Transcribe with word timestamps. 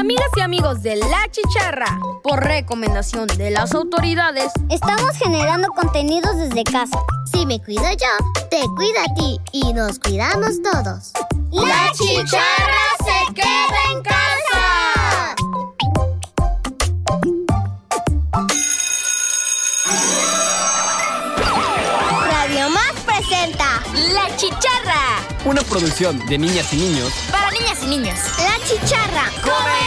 Amigas 0.00 0.30
y 0.34 0.40
amigos 0.40 0.82
de 0.82 0.96
La 0.96 1.28
Chicharra, 1.30 2.00
por 2.22 2.42
recomendación 2.42 3.26
de 3.26 3.50
las 3.50 3.74
autoridades, 3.74 4.50
estamos 4.70 5.14
generando 5.18 5.68
contenidos 5.68 6.38
desde 6.38 6.64
casa. 6.64 6.98
Si 7.30 7.44
me 7.44 7.60
cuido 7.62 7.82
yo, 7.82 8.46
te 8.50 8.62
cuida 8.76 9.04
a 9.04 9.14
ti 9.14 9.38
y 9.52 9.74
nos 9.74 9.98
cuidamos 9.98 10.62
todos. 10.62 11.12
La 11.52 11.92
Chicharra 11.92 12.96
se 13.04 13.34
queda 13.34 13.78
en 13.92 14.02
casa. 14.02 15.34
Radio 22.30 22.70
Más 22.70 22.92
presenta 23.04 23.82
La 24.14 24.34
Chicharra. 24.38 25.20
Una 25.44 25.60
producción 25.60 26.18
de 26.26 26.38
niñas 26.38 26.72
y 26.72 26.76
niños. 26.76 27.12
Para 27.30 27.50
niñas 27.50 27.82
y 27.82 27.86
niños. 27.86 28.18
La 28.38 28.58
Chicharra. 28.66 29.30
¡Comenzamos! 29.42 29.79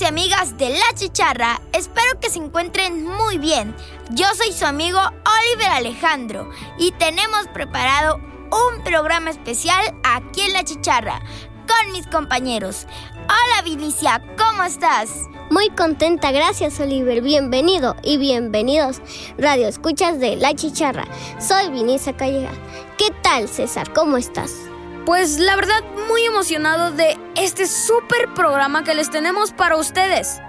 Y 0.00 0.04
amigas 0.04 0.56
de 0.58 0.70
La 0.70 0.94
Chicharra. 0.94 1.60
Espero 1.72 2.20
que 2.20 2.30
se 2.30 2.38
encuentren 2.38 3.04
muy 3.04 3.38
bien. 3.38 3.74
Yo 4.10 4.26
soy 4.36 4.52
su 4.52 4.66
amigo 4.66 4.98
Oliver 4.98 5.70
Alejandro 5.72 6.50
y 6.78 6.92
tenemos 6.92 7.48
preparado 7.52 8.16
un 8.16 8.84
programa 8.84 9.30
especial 9.30 9.82
aquí 10.04 10.42
en 10.42 10.52
La 10.52 10.62
Chicharra 10.62 11.20
con 11.66 11.92
mis 11.92 12.06
compañeros. 12.06 12.86
Hola 13.24 13.62
Vinicia, 13.64 14.22
¿cómo 14.36 14.62
estás? 14.64 15.10
Muy 15.50 15.70
contenta, 15.70 16.30
gracias 16.32 16.78
Oliver. 16.80 17.22
Bienvenido 17.22 17.96
y 18.02 18.18
bienvenidos 18.18 19.00
Radio 19.38 19.68
Escuchas 19.68 20.20
de 20.20 20.36
La 20.36 20.54
Chicharra. 20.54 21.06
Soy 21.40 21.70
Vinicia 21.70 22.16
Calleja. 22.16 22.52
¿Qué 22.98 23.10
tal 23.22 23.48
César? 23.48 23.92
¿Cómo 23.92 24.16
estás? 24.16 24.67
Pues 25.08 25.38
la 25.38 25.56
verdad 25.56 25.82
muy 26.06 26.22
emocionado 26.26 26.90
de 26.90 27.18
este 27.34 27.66
súper 27.66 28.34
programa 28.34 28.84
que 28.84 28.94
les 28.94 29.10
tenemos 29.10 29.52
para 29.52 29.78
ustedes. 29.78 30.42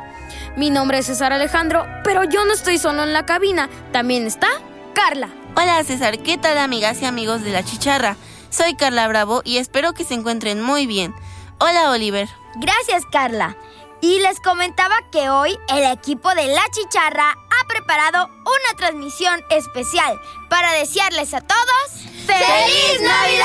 Mi 0.57 0.69
nombre 0.69 0.97
es 0.97 1.05
César 1.05 1.31
Alejandro, 1.31 1.87
pero 2.03 2.25
yo 2.25 2.43
no 2.43 2.51
estoy 2.51 2.77
solo 2.77 3.03
en 3.03 3.13
la 3.13 3.25
cabina, 3.25 3.69
también 3.93 4.27
está 4.27 4.49
Carla. 4.93 5.29
Hola 5.55 5.81
César, 5.85 6.19
¿qué 6.19 6.37
tal 6.37 6.57
amigas 6.57 7.01
y 7.01 7.05
amigos 7.05 7.41
de 7.41 7.51
La 7.51 7.63
Chicharra? 7.63 8.17
Soy 8.49 8.75
Carla 8.75 9.07
Bravo 9.07 9.43
y 9.45 9.59
espero 9.59 9.93
que 9.93 10.03
se 10.03 10.15
encuentren 10.15 10.61
muy 10.61 10.87
bien. 10.87 11.15
Hola 11.59 11.91
Oliver. 11.91 12.27
Gracias 12.55 13.03
Carla. 13.09 13.55
Y 14.01 14.19
les 14.19 14.41
comentaba 14.41 15.09
que 15.09 15.29
hoy 15.29 15.57
el 15.69 15.89
equipo 15.89 16.35
de 16.35 16.47
La 16.47 16.65
Chicharra 16.71 17.31
ha 17.31 17.67
preparado 17.69 18.25
una 18.25 18.77
transmisión 18.77 19.41
especial 19.51 20.19
para 20.49 20.73
desearles 20.73 21.33
a 21.33 21.39
todos 21.39 22.09
¡Feliz 22.29 23.01
Navidad! 23.01 23.38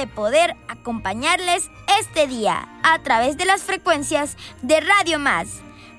De 0.00 0.06
poder 0.06 0.56
acompañarles 0.66 1.68
este 2.00 2.26
día 2.26 2.66
a 2.82 2.98
través 3.00 3.36
de 3.36 3.44
las 3.44 3.62
frecuencias 3.62 4.38
de 4.62 4.80
Radio 4.80 5.18
Más. 5.18 5.48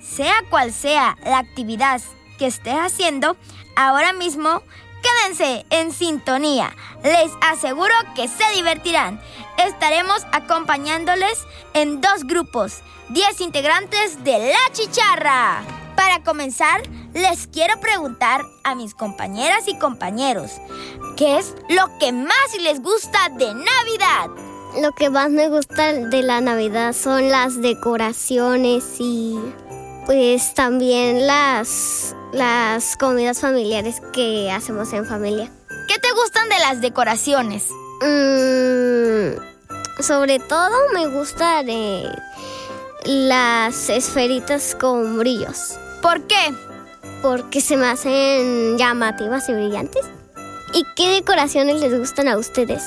Sea 0.01 0.33
cual 0.49 0.73
sea 0.73 1.15
la 1.23 1.37
actividad 1.37 2.01
que 2.39 2.47
esté 2.47 2.71
haciendo, 2.71 3.37
ahora 3.75 4.11
mismo 4.11 4.63
quédense 5.03 5.67
en 5.69 5.91
sintonía. 5.91 6.75
Les 7.03 7.31
aseguro 7.41 7.93
que 8.15 8.27
se 8.27 8.43
divertirán. 8.55 9.21
Estaremos 9.59 10.25
acompañándoles 10.31 11.45
en 11.75 12.01
dos 12.01 12.23
grupos, 12.23 12.79
10 13.09 13.39
integrantes 13.41 14.23
de 14.23 14.51
La 14.51 14.73
Chicharra. 14.73 15.61
Para 15.95 16.23
comenzar, 16.23 16.81
les 17.13 17.47
quiero 17.47 17.79
preguntar 17.79 18.41
a 18.63 18.75
mis 18.75 18.93
compañeras 18.93 19.67
y 19.67 19.77
compañeros, 19.77 20.51
¿qué 21.17 21.37
es 21.37 21.53
lo 21.69 21.97
que 21.99 22.11
más 22.11 22.57
les 22.59 22.81
gusta 22.81 23.29
de 23.29 23.53
Navidad? 23.53 24.29
Lo 24.81 24.93
que 24.93 25.09
más 25.09 25.29
me 25.29 25.49
gusta 25.49 25.93
de 25.93 26.23
la 26.23 26.39
Navidad 26.39 26.93
son 26.93 27.29
las 27.29 27.61
decoraciones 27.61 28.85
y 28.99 29.37
pues 30.05 30.53
también 30.53 31.27
las, 31.27 32.15
las 32.31 32.95
comidas 32.95 33.41
familiares 33.41 34.01
que 34.13 34.49
hacemos 34.51 34.93
en 34.93 35.05
familia. 35.05 35.51
¿Qué 35.87 35.99
te 35.99 36.11
gustan 36.13 36.47
de 36.47 36.59
las 36.59 36.79
decoraciones? 36.79 37.67
Mm, 38.01 40.01
sobre 40.01 40.39
todo 40.39 40.71
me 40.93 41.07
gusta 41.07 41.63
de 41.63 42.09
las 43.03 43.89
esferitas 43.89 44.75
con 44.79 45.17
brillos. 45.17 45.77
¿Por 46.01 46.25
qué? 46.27 46.70
Porque 47.21 47.61
se 47.61 47.77
me 47.77 47.87
hacen 47.87 48.77
llamativas 48.77 49.47
y 49.49 49.53
brillantes. 49.53 50.05
¿Y 50.73 50.83
qué 50.95 51.09
decoraciones 51.09 51.81
les 51.81 51.97
gustan 51.97 52.27
a 52.27 52.37
ustedes? 52.37 52.83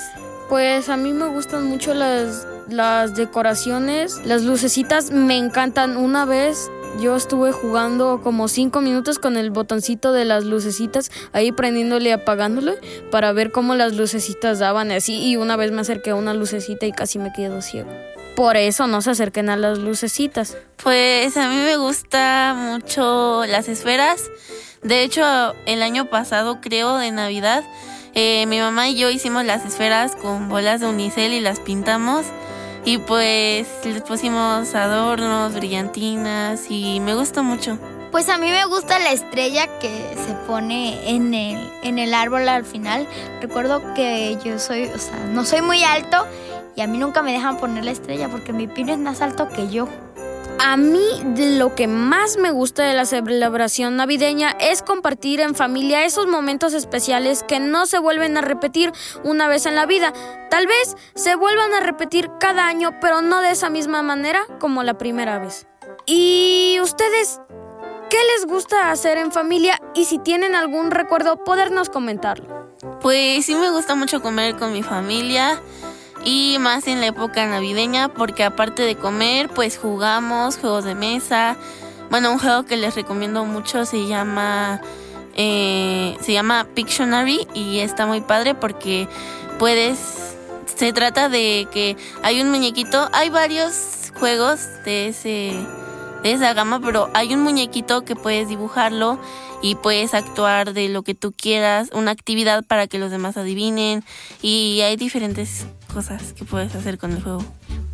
Pues 0.49 0.89
a 0.89 0.97
mí 0.97 1.13
me 1.13 1.29
gustan 1.29 1.65
mucho 1.65 1.95
las, 1.95 2.47
las 2.69 3.15
decoraciones, 3.15 4.25
las 4.25 4.43
lucecitas 4.43 5.11
me 5.11 5.37
encantan. 5.37 5.97
Una 5.97 6.25
vez 6.25 6.71
yo 7.01 7.17
estuve 7.17 7.53
jugando 7.53 8.21
como 8.23 8.49
cinco 8.49 8.81
minutos 8.81 9.19
con 9.19 9.37
el 9.37 9.51
botoncito 9.51 10.13
de 10.13 10.25
las 10.25 10.45
lucecitas, 10.45 11.11
ahí 11.33 11.53
prendiéndole 11.53 12.11
y 12.11 12.13
apagándole 12.13 12.75
para 13.11 13.33
ver 13.33 13.51
cómo 13.51 13.75
las 13.75 13.95
lucecitas 13.95 14.59
daban 14.59 14.91
así. 14.93 15.19
Y 15.23 15.37
una 15.37 15.57
vez 15.57 15.73
me 15.73 15.81
acerqué 15.81 16.11
a 16.11 16.15
una 16.15 16.35
lucecita 16.35 16.87
y 16.87 16.93
casi 16.93 17.19
me 17.19 17.33
quedo 17.33 17.63
ciego. 17.63 17.91
Por 18.37 18.57
eso 18.57 18.89
no 18.89 19.01
se 19.01 19.13
acerquen 19.13 19.49
a 19.49 19.57
las 19.57 19.79
lucecitas. 19.79 20.57
Pues 20.83 21.37
a 21.37 21.49
mí 21.49 21.57
me 21.57 21.77
gusta 21.77 22.55
mucho 22.57 23.45
las 23.47 23.69
esferas. 23.69 24.23
De 24.83 25.03
hecho, 25.03 25.23
el 25.67 25.83
año 25.83 26.07
pasado, 26.07 26.61
creo, 26.61 26.99
de 26.99 27.13
Navidad, 27.13 27.63
eh, 28.15 28.47
mi 28.47 28.59
mamá 28.59 28.89
y 28.89 28.97
yo 28.97 29.09
hicimos 29.09 29.45
las 29.45 29.65
esferas 29.65 30.17
con 30.17 30.49
bolas 30.49 30.81
de 30.81 30.89
unicel 30.89 31.33
y 31.33 31.41
las 31.41 31.61
pintamos. 31.61 32.27
Y 32.85 32.99
pues 32.99 33.67
les 33.85 34.03
pusimos 34.03 34.75
adornos, 34.75 35.55
brillantinas 35.55 36.67
y 36.69 37.01
me 37.01 37.15
gusta 37.15 37.43
mucho. 37.43 37.79
Pues 38.11 38.29
a 38.29 38.37
mí 38.37 38.51
me 38.51 38.65
gusta 38.67 38.99
la 38.99 39.13
estrella 39.13 39.67
que 39.79 40.15
se 40.27 40.35
pone 40.47 41.11
en 41.11 41.35
el, 41.35 41.69
en 41.83 41.99
el 41.99 42.13
árbol 42.15 42.49
al 42.49 42.65
final. 42.65 43.09
Recuerdo 43.41 43.95
que 43.95 44.39
yo 44.45 44.59
soy, 44.59 44.85
o 44.85 44.99
sea, 44.99 45.19
no 45.33 45.45
soy 45.45 45.63
muy 45.63 45.83
alto 45.83 46.27
y 46.77 46.81
a 46.81 46.87
mí 46.87 46.99
nunca 46.99 47.23
me 47.23 47.33
dejan 47.33 47.57
poner 47.57 47.85
la 47.85 47.91
estrella 47.91 48.29
porque 48.29 48.53
mi 48.53 48.67
pino 48.67 48.93
es 48.93 48.99
más 48.99 49.21
alto 49.21 49.49
que 49.49 49.69
yo. 49.69 49.89
A 50.59 50.77
mí 50.77 51.05
lo 51.37 51.75
que 51.75 51.87
más 51.87 52.37
me 52.37 52.51
gusta 52.51 52.85
de 52.85 52.95
la 52.95 53.05
celebración 53.05 53.97
navideña 53.97 54.51
es 54.61 54.83
compartir 54.83 55.41
en 55.41 55.55
familia 55.55 56.05
esos 56.05 56.27
momentos 56.27 56.75
especiales 56.75 57.43
que 57.43 57.61
no 57.61 57.87
se 57.87 57.99
vuelven 57.99 58.37
a 58.37 58.41
repetir 58.41 58.93
una 59.25 59.49
vez 59.49 59.67
en 59.67 59.75
la 59.75 59.85
vida. 59.85 60.13
Tal 60.51 60.67
vez 60.67 60.97
se 61.15 61.35
vuelvan 61.35 61.75
a 61.75 61.81
repetir 61.81 62.31
cada 62.41 62.67
año, 62.67 62.99
pero 63.01 63.21
no 63.21 63.41
de 63.41 63.51
esa 63.51 63.69
misma 63.69 64.03
manera 64.03 64.47
como 64.61 64.83
la 64.83 64.97
primera 64.97 65.39
vez. 65.39 65.67
¿Y 66.07 66.79
ustedes 66.83 67.41
qué 68.09 68.19
les 68.37 68.47
gusta 68.47 68.91
hacer 68.91 69.19
en 69.19 69.33
familia? 69.33 69.81
Y 69.95 70.05
si 70.05 70.19
tienen 70.19 70.55
algún 70.55 70.93
recuerdo, 70.93 71.45
podernos 71.45 71.91
comentarlo. 71.91 72.71
Pues 73.01 73.45
sí 73.45 73.55
me 73.55 73.71
gusta 73.71 73.97
mucho 73.97 74.23
comer 74.23 74.57
con 74.57 74.73
mi 74.73 74.83
familia 74.83 75.61
y 76.25 76.57
más 76.59 76.87
en 76.87 77.01
la 77.01 77.07
época 77.07 77.47
navideña 77.47 78.09
porque 78.09 78.45
aparte 78.45 78.83
de 78.83 78.97
comer 78.97 79.49
pues 79.49 79.77
jugamos 79.77 80.57
juegos 80.57 80.85
de 80.85 80.95
mesa. 80.95 81.57
Bueno 82.11 82.33
un 82.33 82.39
juego 82.39 82.65
que 82.65 82.77
les 82.77 82.95
recomiendo 82.95 83.45
mucho 83.45 83.85
se 83.85 84.07
llama 84.07 84.81
eh, 85.37 86.17
se 86.21 86.33
llama 86.33 86.67
Pictionary 86.75 87.47
y 87.55 87.81
está 87.81 88.07
muy 88.07 88.21
padre 88.21 88.55
porque 88.55 89.09
puedes 89.59 90.37
se 90.77 90.93
trata 90.93 91.29
de 91.29 91.69
que 91.71 91.97
hay 92.23 92.41
un 92.41 92.51
muñequito 92.51 93.09
hay 93.13 93.31
varios 93.31 94.13
juegos 94.19 94.61
de 94.85 95.09
ese 95.09 95.55
de 96.23 96.33
esa 96.33 96.55
gama 96.55 96.81
pero 96.81 97.11
hay 97.15 97.35
un 97.35 97.43
muñequito 97.43 98.05
que 98.05 98.17
puedes 98.17 98.49
dibujarlo 98.49 99.19
y 99.63 99.75
puedes 99.77 100.15
actuar 100.15 100.73
de 100.73 100.89
lo 100.89 101.03
que 101.03 101.15
tú 101.15 101.33
quieras 101.33 101.91
una 101.93 102.11
actividad 102.11 102.65
para 102.65 102.87
que 102.87 102.99
los 102.99 103.11
demás 103.11 103.37
adivinen 103.37 104.05
y 104.41 104.81
hay 104.83 104.97
diferentes 104.97 105.67
cosas 105.95 106.33
que 106.33 106.45
puedes 106.45 106.75
hacer 106.75 106.99
con 106.99 107.13
el 107.13 107.23
juego? 107.23 107.45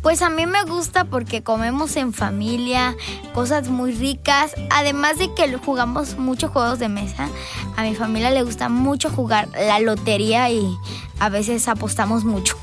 Pues 0.01 0.23
a 0.23 0.29
mí 0.31 0.47
me 0.47 0.63
gusta 0.63 1.05
porque 1.05 1.43
comemos 1.43 1.95
en 1.95 2.11
familia, 2.11 2.95
cosas 3.33 3.69
muy 3.69 3.91
ricas, 3.91 4.53
además 4.71 5.19
de 5.19 5.31
que 5.35 5.55
jugamos 5.57 6.17
muchos 6.17 6.49
juegos 6.49 6.79
de 6.79 6.89
mesa. 6.89 7.29
A 7.77 7.83
mi 7.83 7.93
familia 7.93 8.31
le 8.31 8.41
gusta 8.41 8.67
mucho 8.67 9.09
jugar 9.09 9.47
la 9.53 9.79
lotería 9.79 10.49
y 10.49 10.75
a 11.19 11.29
veces 11.29 11.67
apostamos 11.67 12.23
mucho. 12.23 12.57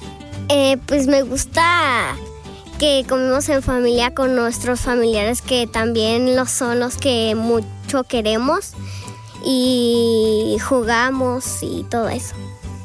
Eh, 0.48 0.78
pues 0.86 1.06
me 1.06 1.22
gusta 1.22 2.16
que 2.78 3.04
comemos 3.08 3.48
en 3.48 3.62
familia 3.62 4.14
con 4.14 4.34
nuestros 4.34 4.80
familiares 4.80 5.40
que 5.40 5.66
también 5.66 6.34
lo 6.34 6.46
son 6.46 6.80
los 6.80 6.96
que 6.96 7.34
mucho 7.36 8.04
queremos 8.04 8.72
y 9.44 10.56
jugamos 10.68 11.62
y 11.62 11.84
todo 11.84 12.08
eso. 12.08 12.34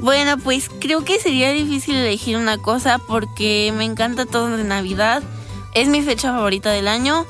Bueno, 0.04 0.38
pues 0.38 0.70
creo 0.82 1.06
que 1.06 1.18
sería 1.18 1.54
difícil 1.54 1.96
elegir 1.96 2.36
una 2.36 2.58
cosa 2.58 2.98
porque 2.98 3.74
me 3.78 3.86
encanta 3.86 4.26
todo 4.26 4.58
de 4.58 4.66
Navidad, 4.66 5.24
es 5.74 5.88
mi 5.88 6.02
fecha 6.02 6.34
favorita 6.34 6.72
del 6.72 6.90
año, 6.90 7.26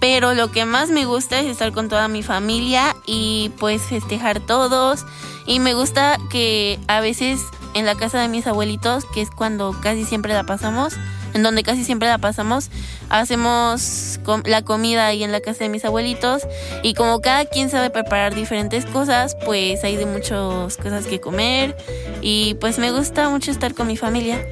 pero 0.00 0.34
lo 0.34 0.50
que 0.50 0.64
más 0.64 0.90
me 0.90 1.04
gusta 1.04 1.38
es 1.38 1.46
estar 1.46 1.70
con 1.70 1.88
toda 1.88 2.08
mi 2.08 2.24
familia 2.24 2.96
y 3.06 3.52
pues 3.60 3.82
festejar 3.82 4.40
todos. 4.40 5.06
Y 5.46 5.60
me 5.60 5.74
gusta 5.74 6.18
que 6.28 6.80
a 6.88 6.98
veces 6.98 7.42
en 7.74 7.86
la 7.86 7.94
casa 7.94 8.20
de 8.20 8.26
mis 8.26 8.48
abuelitos, 8.48 9.04
que 9.14 9.22
es 9.22 9.30
cuando 9.30 9.76
casi 9.80 10.04
siempre 10.04 10.34
la 10.34 10.42
pasamos, 10.42 10.94
en 11.36 11.42
donde 11.42 11.62
casi 11.62 11.84
siempre 11.84 12.08
la 12.08 12.18
pasamos, 12.18 12.70
hacemos 13.10 14.18
la 14.44 14.62
comida 14.62 15.06
ahí 15.06 15.22
en 15.22 15.32
la 15.32 15.40
casa 15.40 15.64
de 15.64 15.68
mis 15.68 15.84
abuelitos 15.84 16.42
y 16.82 16.94
como 16.94 17.20
cada 17.20 17.44
quien 17.44 17.68
sabe 17.68 17.90
preparar 17.90 18.34
diferentes 18.34 18.86
cosas, 18.86 19.36
pues 19.44 19.84
hay 19.84 19.96
de 19.96 20.06
muchas 20.06 20.76
cosas 20.78 21.06
que 21.06 21.20
comer 21.20 21.76
y 22.22 22.54
pues 22.54 22.78
me 22.78 22.90
gusta 22.90 23.28
mucho 23.28 23.50
estar 23.50 23.74
con 23.74 23.86
mi 23.86 23.96
familia. 23.98 24.44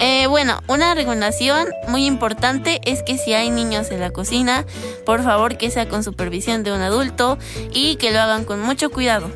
Eh, 0.00 0.28
bueno, 0.28 0.62
una 0.66 0.94
recomendación 0.94 1.68
muy 1.88 2.06
importante 2.06 2.80
es 2.86 3.02
que 3.02 3.18
si 3.18 3.34
hay 3.34 3.50
niños 3.50 3.90
en 3.90 4.00
la 4.00 4.10
cocina, 4.10 4.64
por 5.04 5.22
favor 5.22 5.58
que 5.58 5.70
sea 5.70 5.88
con 5.88 6.02
supervisión 6.02 6.62
de 6.64 6.72
un 6.72 6.80
adulto 6.80 7.36
y 7.74 7.96
que 7.96 8.10
lo 8.10 8.20
hagan 8.20 8.46
con 8.46 8.62
mucho 8.62 8.90
cuidado. 8.90 9.30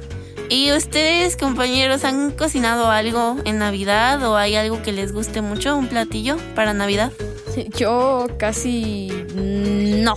¿Y 0.51 0.73
ustedes, 0.73 1.37
compañeros, 1.37 2.05
han 2.05 2.31
cocinado 2.31 2.91
algo 2.91 3.37
en 3.45 3.59
Navidad 3.59 4.23
o 4.23 4.37
hay 4.37 4.57
algo 4.57 4.83
que 4.83 4.93
les 4.93 5.13
guste 5.13 5.41
mucho, 5.41 5.77
un 5.77 5.89
platillo 5.89 6.37
para 6.55 6.75
Navidad? 6.75 7.13
Yo 7.77 8.27
casi 8.39 9.09
no. 9.35 10.17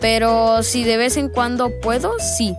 Pero 0.00 0.62
si 0.62 0.84
de 0.84 0.96
vez 0.96 1.16
en 1.16 1.28
cuando 1.28 1.70
puedo, 1.80 2.14
sí. 2.18 2.54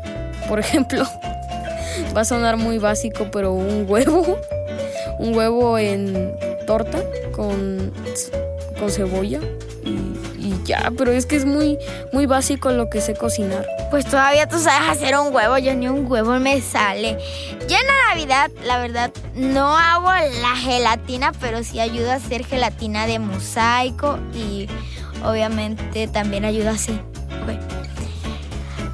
Por 0.48 0.60
ejemplo, 0.60 1.04
va 2.16 2.22
a 2.22 2.26
sonar 2.26 2.58
muy 2.58 2.78
básico, 2.78 3.30
pero 3.32 3.54
un 3.54 3.86
huevo. 3.88 4.40
Un 5.18 5.36
huevo 5.36 5.78
en 5.78 6.36
torta 6.68 7.04
con, 7.32 7.92
con 8.78 8.92
cebolla 8.92 9.40
ya, 10.66 10.92
pero 10.98 11.12
es 11.12 11.26
que 11.26 11.36
es 11.36 11.46
muy, 11.46 11.78
muy 12.12 12.26
básico 12.26 12.72
lo 12.72 12.90
que 12.90 13.00
sé 13.02 13.14
cocinar. 13.14 13.66
Pues 13.92 14.06
todavía 14.06 14.48
tú 14.48 14.60
sabes 14.60 14.90
hacer 14.90 15.18
un 15.18 15.34
huevo, 15.34 15.58
yo 15.58 15.74
ni 15.76 15.88
un 15.88 16.12
huevo 16.12 16.34
me 16.40 16.62
sale. 16.62 17.18
Ya 17.68 17.80
en 17.80 17.88
la 17.88 18.14
Navidad, 18.14 18.52
la 18.66 18.80
verdad, 18.80 19.12
no 19.36 19.78
hago 19.78 20.12
la 20.42 20.56
gelatina, 20.58 21.32
pero 21.40 21.64
sí 21.64 21.80
ayuda 21.80 22.14
a 22.14 22.16
hacer 22.18 22.46
gelatina 22.46 23.08
de 23.08 23.20
mosaico 23.20 24.20
y 24.34 24.68
obviamente 25.24 26.08
también 26.08 26.46
ayuda 26.46 26.72
así. 26.72 27.00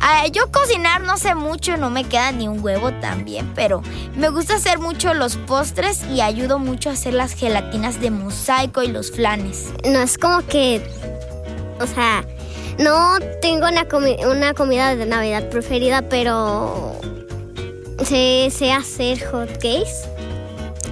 Ah, 0.04 0.26
yo 0.28 0.52
cocinar 0.52 1.02
no 1.02 1.16
sé 1.16 1.36
mucho, 1.36 1.78
no 1.78 1.92
me 1.92 2.04
queda 2.06 2.32
ni 2.32 2.48
un 2.48 2.64
huevo 2.64 2.92
también, 2.94 3.52
pero 3.54 3.84
me 4.16 4.30
gusta 4.30 4.56
hacer 4.56 4.80
mucho 4.80 5.14
los 5.14 5.38
postres 5.38 6.04
y 6.12 6.22
ayudo 6.22 6.58
mucho 6.58 6.90
a 6.90 6.94
hacer 6.94 7.14
las 7.14 7.34
gelatinas 7.34 8.02
de 8.02 8.10
mosaico 8.10 8.82
y 8.82 8.88
los 8.88 9.12
flanes. 9.12 9.72
No 9.86 10.02
es 10.02 10.18
como 10.18 10.46
que, 10.48 10.82
o 11.82 11.88
sea, 11.88 12.26
no 12.78 13.20
tengo 13.42 13.68
una, 13.68 13.88
una 14.28 14.54
comida 14.54 14.96
de 14.96 15.06
Navidad 15.06 15.50
preferida, 15.50 16.04
pero 16.04 16.96
sé, 18.04 18.50
sé 18.52 18.72
hacer 18.72 19.24
hot 19.26 19.52
cakes. 19.54 20.08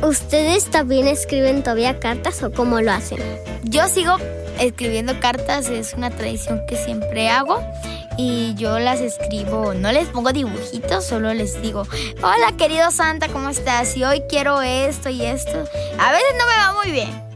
¿Ustedes 0.02 0.66
también 0.66 1.08
escriben 1.08 1.62
todavía 1.62 2.00
cartas 2.00 2.42
o 2.44 2.52
cómo 2.52 2.80
lo 2.82 2.92
hacen? 2.92 3.20
Yo 3.64 3.88
sigo 3.88 4.16
escribiendo 4.60 5.20
cartas, 5.20 5.70
es 5.70 5.94
una 5.94 6.10
tradición 6.10 6.62
que 6.68 6.78
siempre 6.78 7.30
hago 7.30 7.62
y 8.18 8.54
yo 8.56 8.80
las 8.80 9.00
escribo, 9.00 9.74
no 9.74 9.92
les 9.92 10.08
pongo 10.10 10.32
dibujitos, 10.32 11.06
solo 11.06 11.34
les 11.34 11.62
digo, 11.62 11.84
hola 12.22 12.54
querido 12.58 12.92
Santa, 12.92 13.30
¿cómo 13.30 13.50
estás? 13.50 13.96
Y 13.96 14.04
hoy 14.04 14.24
quiero 14.30 14.62
esto 14.62 15.10
y 15.10 15.24
esto. 15.26 15.64
A 15.98 16.12
veces 16.12 16.34
no 16.38 16.46
me 16.46 16.58
va 16.58 16.74
muy 16.82 16.92
bien. 16.92 17.29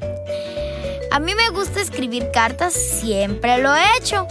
A 1.13 1.19
mí 1.19 1.33
me 1.35 1.49
gusta 1.49 1.79
escribir 1.79 2.31
cartas, 2.33 2.73
siempre 2.73 3.59
lo 3.59 3.73
he 3.73 3.97
hecho. 3.97 4.27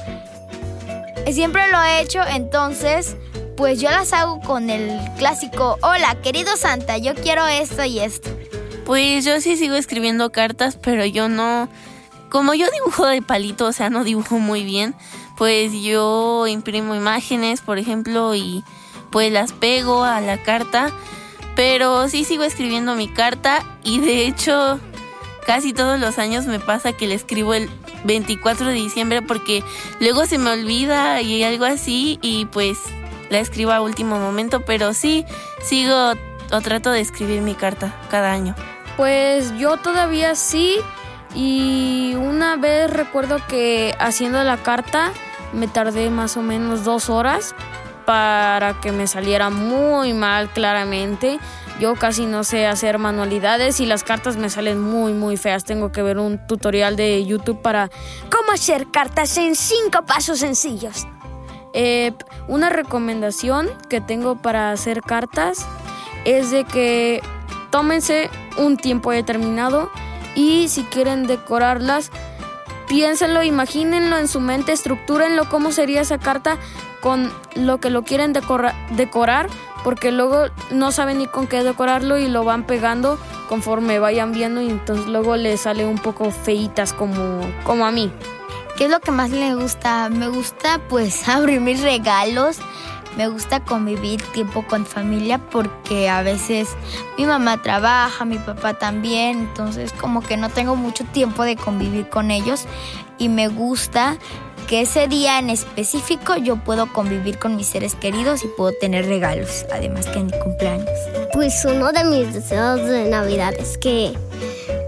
Siempre 1.30 1.70
lo 1.70 1.82
he 1.82 2.02
hecho, 2.02 2.20
entonces 2.22 3.16
pues 3.56 3.80
yo 3.80 3.90
las 3.90 4.12
hago 4.12 4.40
con 4.40 4.68
el 4.68 5.00
clásico, 5.16 5.78
hola 5.82 6.16
querido 6.20 6.56
Santa, 6.56 6.98
yo 6.98 7.14
quiero 7.14 7.46
esto 7.46 7.84
y 7.84 8.00
esto. 8.00 8.28
Pues 8.84 9.24
yo 9.24 9.40
sí 9.40 9.56
sigo 9.56 9.76
escribiendo 9.76 10.32
cartas, 10.32 10.76
pero 10.76 11.06
yo 11.06 11.28
no... 11.28 11.68
Como 12.28 12.52
yo 12.54 12.66
dibujo 12.70 13.06
de 13.06 13.22
palito, 13.22 13.66
o 13.66 13.72
sea, 13.72 13.88
no 13.88 14.04
dibujo 14.04 14.38
muy 14.38 14.64
bien 14.64 14.94
pues 15.42 15.72
yo 15.72 16.46
imprimo 16.46 16.94
imágenes, 16.94 17.62
por 17.62 17.78
ejemplo, 17.78 18.34
y 18.34 18.62
pues 19.10 19.32
las 19.32 19.52
pego 19.52 20.04
a 20.04 20.20
la 20.20 20.40
carta. 20.42 20.92
Pero 21.56 22.08
sí 22.08 22.24
sigo 22.24 22.44
escribiendo 22.44 22.94
mi 22.94 23.08
carta 23.08 23.64
y 23.82 23.98
de 23.98 24.26
hecho 24.26 24.78
casi 25.46 25.72
todos 25.72 25.98
los 26.00 26.18
años 26.18 26.46
me 26.46 26.60
pasa 26.60 26.92
que 26.92 27.06
le 27.06 27.14
escribo 27.14 27.54
el 27.54 27.70
24 28.04 28.66
de 28.66 28.74
diciembre 28.74 29.22
porque 29.22 29.62
luego 30.00 30.26
se 30.26 30.38
me 30.38 30.50
olvida 30.50 31.20
y 31.20 31.42
algo 31.42 31.64
así 31.64 32.18
y 32.22 32.46
pues 32.46 32.78
la 33.30 33.38
escribo 33.38 33.72
a 33.72 33.80
último 33.80 34.18
momento, 34.18 34.60
pero 34.60 34.92
sí 34.92 35.24
sigo 35.62 36.12
o 36.50 36.60
trato 36.60 36.90
de 36.90 37.00
escribir 37.00 37.40
mi 37.40 37.54
carta 37.54 37.94
cada 38.10 38.30
año. 38.32 38.54
Pues 38.96 39.56
yo 39.58 39.78
todavía 39.78 40.34
sí 40.34 40.76
y 41.34 42.14
una 42.16 42.56
vez 42.56 42.90
recuerdo 42.90 43.38
que 43.48 43.94
haciendo 43.98 44.42
la 44.44 44.58
carta 44.58 45.12
me 45.52 45.66
tardé 45.66 46.10
más 46.10 46.36
o 46.36 46.42
menos 46.42 46.84
dos 46.84 47.08
horas 47.08 47.54
para 48.04 48.80
que 48.80 48.92
me 48.92 49.06
saliera 49.06 49.48
muy 49.50 50.12
mal 50.12 50.50
claramente. 50.50 51.38
Yo 51.80 51.94
casi 51.94 52.26
no 52.26 52.44
sé 52.44 52.66
hacer 52.66 52.98
manualidades 52.98 53.80
y 53.80 53.86
las 53.86 54.04
cartas 54.04 54.36
me 54.36 54.50
salen 54.50 54.80
muy 54.80 55.12
muy 55.12 55.36
feas. 55.36 55.64
Tengo 55.64 55.90
que 55.92 56.02
ver 56.02 56.18
un 56.18 56.46
tutorial 56.46 56.96
de 56.96 57.24
YouTube 57.24 57.60
para 57.60 57.90
cómo 58.30 58.52
hacer 58.52 58.90
cartas 58.90 59.36
en 59.36 59.56
cinco 59.56 60.04
pasos 60.06 60.38
sencillos. 60.38 61.06
Eh, 61.74 62.12
una 62.48 62.68
recomendación 62.68 63.68
que 63.88 64.00
tengo 64.00 64.36
para 64.36 64.72
hacer 64.72 65.00
cartas 65.00 65.66
es 66.24 66.50
de 66.50 66.64
que 66.64 67.22
tómense 67.70 68.30
un 68.58 68.76
tiempo 68.76 69.10
determinado 69.10 69.90
y 70.34 70.68
si 70.68 70.84
quieren 70.84 71.26
decorarlas 71.26 72.10
piénsenlo, 72.92 73.42
imagínenlo 73.42 74.18
en 74.18 74.28
su 74.28 74.38
mente, 74.38 74.72
estructúrenlo 74.72 75.48
cómo 75.48 75.72
sería 75.72 76.02
esa 76.02 76.18
carta 76.18 76.58
con 77.00 77.32
lo 77.56 77.78
que 77.78 77.88
lo 77.88 78.02
quieren 78.02 78.34
decorar, 78.34 79.48
porque 79.84 80.12
luego 80.12 80.46
no 80.70 80.92
saben 80.92 81.18
ni 81.18 81.26
con 81.26 81.46
qué 81.46 81.62
decorarlo 81.62 82.18
y 82.18 82.28
lo 82.28 82.44
van 82.44 82.64
pegando 82.64 83.18
conforme 83.48 83.98
vayan 83.98 84.32
viendo 84.32 84.60
y 84.62 84.70
entonces 84.70 85.06
luego 85.06 85.36
les 85.36 85.62
sale 85.62 85.84
un 85.84 85.98
poco 85.98 86.30
feitas 86.30 86.92
como, 86.92 87.40
como 87.64 87.86
a 87.86 87.90
mí. 87.90 88.10
¿Qué 88.76 88.84
es 88.84 88.90
lo 88.90 89.00
que 89.00 89.10
más 89.10 89.30
le 89.30 89.54
gusta? 89.54 90.08
Me 90.08 90.28
gusta 90.28 90.80
pues 90.88 91.28
abrir 91.28 91.60
mis 91.60 91.82
regalos, 91.82 92.58
me 93.16 93.28
gusta 93.28 93.60
convivir 93.60 94.22
tiempo 94.32 94.64
con 94.66 94.86
familia 94.86 95.38
porque 95.38 96.08
a 96.08 96.22
veces 96.22 96.70
mi 97.18 97.26
mamá 97.26 97.60
trabaja, 97.60 98.24
mi 98.24 98.38
papá 98.38 98.74
también, 98.74 99.40
entonces 99.40 99.92
como 99.92 100.22
que 100.22 100.36
no 100.36 100.48
tengo 100.48 100.76
mucho 100.76 101.04
tiempo 101.04 101.44
de 101.44 101.56
convivir 101.56 102.08
con 102.08 102.30
ellos 102.30 102.64
y 103.18 103.28
me 103.28 103.48
gusta 103.48 104.16
que 104.66 104.82
ese 104.82 105.08
día 105.08 105.38
en 105.38 105.50
específico 105.50 106.36
yo 106.36 106.56
puedo 106.56 106.92
convivir 106.92 107.38
con 107.38 107.56
mis 107.56 107.66
seres 107.66 107.94
queridos 107.94 108.44
y 108.44 108.48
puedo 108.48 108.72
tener 108.80 109.06
regalos, 109.06 109.66
además 109.72 110.06
que 110.06 110.18
en 110.18 110.26
mi 110.26 110.38
cumpleaños. 110.38 110.88
Pues 111.32 111.64
uno 111.64 111.92
de 111.92 112.04
mis 112.04 112.32
deseos 112.32 112.86
de 112.86 113.08
Navidad 113.08 113.54
es 113.58 113.78
que 113.78 114.12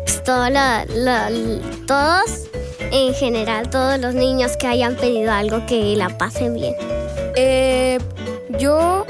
pues, 0.05 0.23
todos 0.25 0.51
en 2.91 3.15
general, 3.15 3.71
todos 3.71 3.99
los 3.99 4.15
niños 4.15 4.57
que 4.57 4.67
hayan 4.67 4.97
pedido 4.97 5.33
algo 5.33 5.67
que 5.67 5.97
la 5.97 6.17
pasen 6.17 6.55
bien. 6.55 6.75
Eh, 7.37 7.99
yo, 8.59 9.05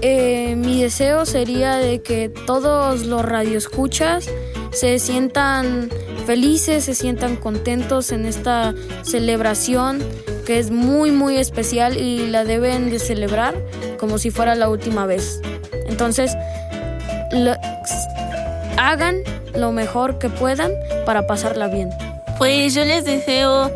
eh, 0.00 0.56
mi 0.56 0.82
deseo 0.82 1.24
sería 1.24 1.76
de 1.76 2.02
que 2.02 2.28
todos 2.28 3.06
los 3.06 3.24
radioescuchas 3.24 4.28
se 4.72 4.98
sientan 4.98 5.90
felices, 6.22 6.84
se 6.84 6.94
sientan 6.94 7.36
contentos 7.36 8.12
en 8.12 8.26
esta 8.26 8.74
celebración 9.02 10.02
que 10.46 10.58
es 10.58 10.70
muy 10.70 11.12
muy 11.12 11.36
especial 11.36 11.96
y 11.96 12.26
la 12.26 12.44
deben 12.44 12.90
de 12.90 12.98
celebrar 12.98 13.54
como 13.98 14.18
si 14.18 14.30
fuera 14.30 14.54
la 14.54 14.68
última 14.68 15.06
vez. 15.06 15.40
Entonces, 15.88 16.32
hagan 18.76 19.16
lo 19.54 19.72
mejor 19.72 20.18
que 20.18 20.28
puedan 20.28 20.72
para 21.06 21.26
pasarla 21.26 21.68
bien. 21.68 21.90
Pues 22.38 22.74
yo 22.74 22.84
les 22.84 23.04
deseo 23.04 23.70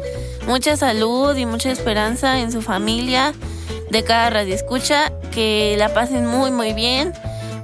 mucha 0.46 0.76
salud 0.76 1.36
y 1.36 1.46
mucha 1.46 1.70
esperanza 1.70 2.40
en 2.40 2.50
su 2.50 2.62
familia 2.62 3.32
de 3.90 4.02
cada 4.02 4.30
radio 4.30 4.54
escucha, 4.54 5.12
que 5.30 5.76
la 5.78 5.94
pasen 5.94 6.26
muy 6.26 6.50
muy 6.50 6.72
bien, 6.72 7.12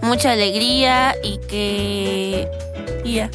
mucha 0.02 0.32
alegría 0.32 1.14
y 1.22 1.38
que 1.38 2.48
ya. 3.04 3.30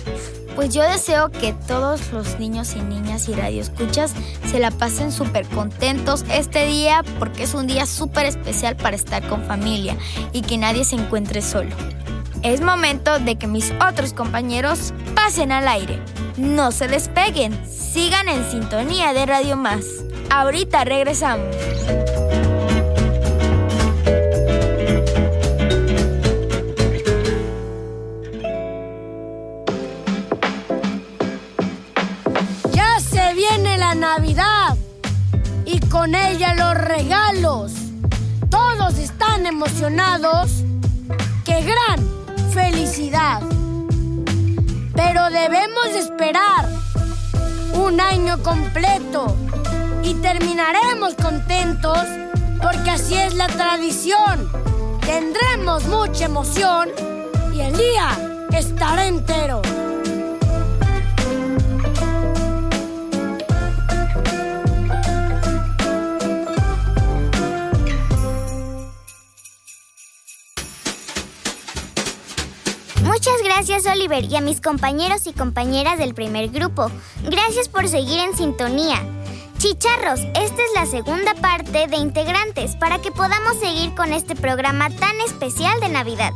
Pues 0.58 0.74
yo 0.74 0.82
deseo 0.82 1.30
que 1.30 1.54
todos 1.54 2.12
los 2.12 2.40
niños 2.40 2.76
y 2.76 2.82
niñas 2.82 3.30
y 3.30 3.34
radioescuchas 3.36 4.12
se 4.50 4.60
la 4.60 4.72
pasen 4.72 5.12
súper 5.12 5.46
contentos 5.46 6.26
este 6.32 6.66
día 6.66 7.04
porque 7.20 7.44
es 7.44 7.54
un 7.54 7.68
día 7.68 7.86
súper 7.86 8.26
especial 8.26 8.76
para 8.76 8.96
estar 8.96 9.22
con 9.28 9.44
familia 9.44 9.96
y 10.34 10.42
que 10.42 10.58
nadie 10.58 10.84
se 10.84 10.96
encuentre 10.96 11.44
solo. 11.44 11.76
Es 12.42 12.62
momento 12.62 13.20
de 13.20 13.36
que 13.36 13.46
mis 13.46 13.72
otros 13.88 14.14
compañeros 14.14 14.96
pasen 15.14 15.52
al 15.52 15.68
aire. 15.68 16.00
No 16.38 16.72
se 16.72 16.88
despeguen, 16.88 17.56
sigan 17.70 18.28
en 18.28 18.50
sintonía 18.50 19.14
de 19.14 19.28
Radio 19.28 19.58
Más. 19.58 19.86
Ahorita 20.32 20.86
regresamos. 20.86 21.56
Emocionados. 39.48 40.64
¡Qué 41.46 41.62
gran 41.62 42.06
felicidad! 42.54 43.42
Pero 44.94 45.30
debemos 45.30 45.88
esperar 45.88 46.68
un 47.74 48.02
año 48.02 48.42
completo 48.44 49.36
y 50.04 50.14
terminaremos 50.16 51.16
contentos 51.16 52.00
porque 52.62 52.90
así 52.90 53.16
es 53.16 53.36
la 53.36 53.48
tradición. 53.48 54.50
Tendremos 55.02 55.86
mucha 55.86 56.26
emoción 56.26 56.90
y 57.54 57.62
el 57.62 57.78
día 57.78 58.10
estará 58.52 59.06
entero. 59.06 59.62
Gracias 73.58 73.92
Oliver 73.92 74.24
y 74.24 74.36
a 74.36 74.42
mis 74.42 74.62
compañeros 74.62 75.26
y 75.26 75.34
compañeras 75.34 75.98
del 75.98 76.14
primer 76.14 76.50
grupo. 76.50 76.92
Gracias 77.24 77.68
por 77.68 77.88
seguir 77.88 78.20
en 78.20 78.38
sintonía. 78.38 79.02
Chicharros, 79.58 80.20
esta 80.20 80.62
es 80.62 80.72
la 80.76 80.86
segunda 80.86 81.34
parte 81.34 81.88
de 81.88 81.98
integrantes 81.98 82.76
para 82.76 83.00
que 83.00 83.12
podamos 83.12 83.60
seguir 83.60 83.96
con 83.96 84.14
este 84.14 84.36
programa 84.36 84.92
tan 84.92 85.20
especial 85.26 85.80
de 85.80 85.90
Navidad. 85.90 86.34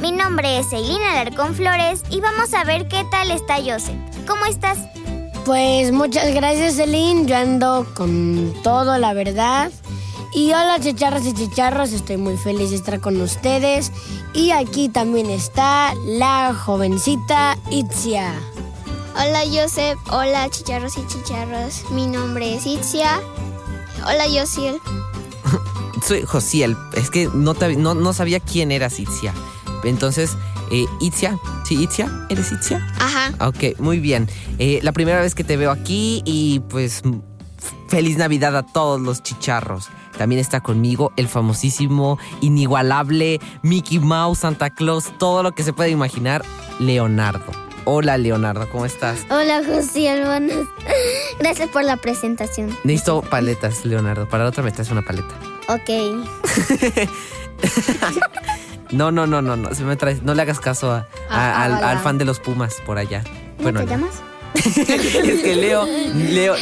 Mi 0.00 0.12
nombre 0.12 0.60
es 0.60 0.72
Eileen 0.72 1.02
Alarcón 1.02 1.52
Flores 1.52 2.04
y 2.10 2.20
vamos 2.20 2.54
a 2.54 2.62
ver 2.62 2.86
qué 2.86 3.04
tal 3.10 3.32
está 3.32 3.56
Joseph. 3.56 3.98
¿Cómo 4.28 4.46
estás? 4.46 4.78
Pues 5.44 5.90
muchas 5.90 6.32
gracias, 6.32 6.78
Eileen. 6.78 7.26
Yo 7.26 7.36
ando 7.36 7.88
con 7.96 8.54
todo, 8.62 8.98
la 8.98 9.14
verdad. 9.14 9.72
Y 10.32 10.48
hola, 10.50 10.78
chicharros 10.80 11.24
y 11.26 11.32
chicharros. 11.32 11.92
Estoy 11.92 12.16
muy 12.18 12.36
feliz 12.36 12.70
de 12.70 12.76
estar 12.76 13.00
con 13.00 13.20
ustedes. 13.20 13.90
Y 14.34 14.50
aquí 14.50 14.88
también 14.88 15.30
está 15.30 15.94
la 16.04 16.54
jovencita 16.54 17.56
Itzia. 17.70 18.34
Hola 19.14 19.40
Joseph, 19.50 19.98
hola 20.10 20.48
chicharros 20.50 20.98
y 20.98 21.06
chicharros. 21.06 21.90
Mi 21.90 22.06
nombre 22.06 22.54
es 22.54 22.66
Itzia. 22.66 23.20
Hola 24.04 24.24
Josiel. 24.30 24.78
Soy 26.06 26.22
Josiel. 26.22 26.76
Es 26.94 27.10
que 27.10 27.30
no, 27.32 27.54
te- 27.54 27.76
no, 27.76 27.94
no 27.94 28.12
sabía 28.12 28.40
quién 28.40 28.70
eras 28.72 29.00
Itzia. 29.00 29.32
Entonces, 29.84 30.36
eh, 30.70 30.84
Itzia. 31.00 31.38
¿Sí, 31.64 31.82
Itzia? 31.82 32.10
¿Eres 32.28 32.52
Itzia? 32.52 32.86
Ajá. 32.98 33.32
Ok, 33.48 33.78
muy 33.80 34.00
bien. 34.00 34.28
Eh, 34.58 34.80
la 34.82 34.92
primera 34.92 35.20
vez 35.22 35.34
que 35.34 35.44
te 35.44 35.56
veo 35.56 35.70
aquí 35.70 36.22
y 36.26 36.60
pues 36.68 37.02
feliz 37.88 38.18
Navidad 38.18 38.54
a 38.56 38.64
todos 38.66 39.00
los 39.00 39.22
chicharros. 39.22 39.88
También 40.18 40.40
está 40.40 40.60
conmigo 40.60 41.12
el 41.16 41.28
famosísimo, 41.28 42.18
inigualable 42.40 43.40
Mickey 43.62 43.98
Mouse, 43.98 44.38
Santa 44.40 44.70
Claus, 44.70 45.12
todo 45.18 45.42
lo 45.42 45.52
que 45.52 45.62
se 45.62 45.72
puede 45.72 45.90
imaginar, 45.90 46.44
Leonardo. 46.78 47.44
Hola 47.88 48.18
Leonardo, 48.18 48.68
¿cómo 48.70 48.84
estás? 48.84 49.24
Hola 49.30 49.62
Josiel, 49.64 50.24
buenas. 50.24 50.66
Gracias 51.38 51.68
por 51.70 51.84
la 51.84 51.96
presentación. 51.96 52.76
Necesito 52.82 53.22
paletas, 53.22 53.84
Leonardo. 53.84 54.28
Para 54.28 54.42
la 54.44 54.48
otra 54.50 54.62
me 54.64 54.72
traes 54.72 54.90
una 54.90 55.02
paleta. 55.02 55.34
Ok. 55.68 55.88
No, 58.92 59.10
no, 59.10 59.26
no, 59.26 59.42
no, 59.42 59.56
no. 59.56 59.74
Se 59.74 59.82
me 59.82 59.96
traes, 59.96 60.22
no 60.22 60.32
le 60.34 60.42
hagas 60.42 60.60
caso 60.60 60.92
a- 60.92 61.08
a- 61.28 61.64
Ah, 61.66 61.90
al, 61.90 61.98
fan 61.98 62.18
de 62.18 62.24
los 62.24 62.38
Pumas 62.38 62.76
por 62.86 62.98
allá. 62.98 63.24
¿Cómo 63.56 63.72
te 63.72 63.72
no. 63.72 63.82
llamas? 63.84 64.22
es 64.76 65.42
que 65.42 65.56
Leo, 65.56 65.86
Leo, 65.86 66.56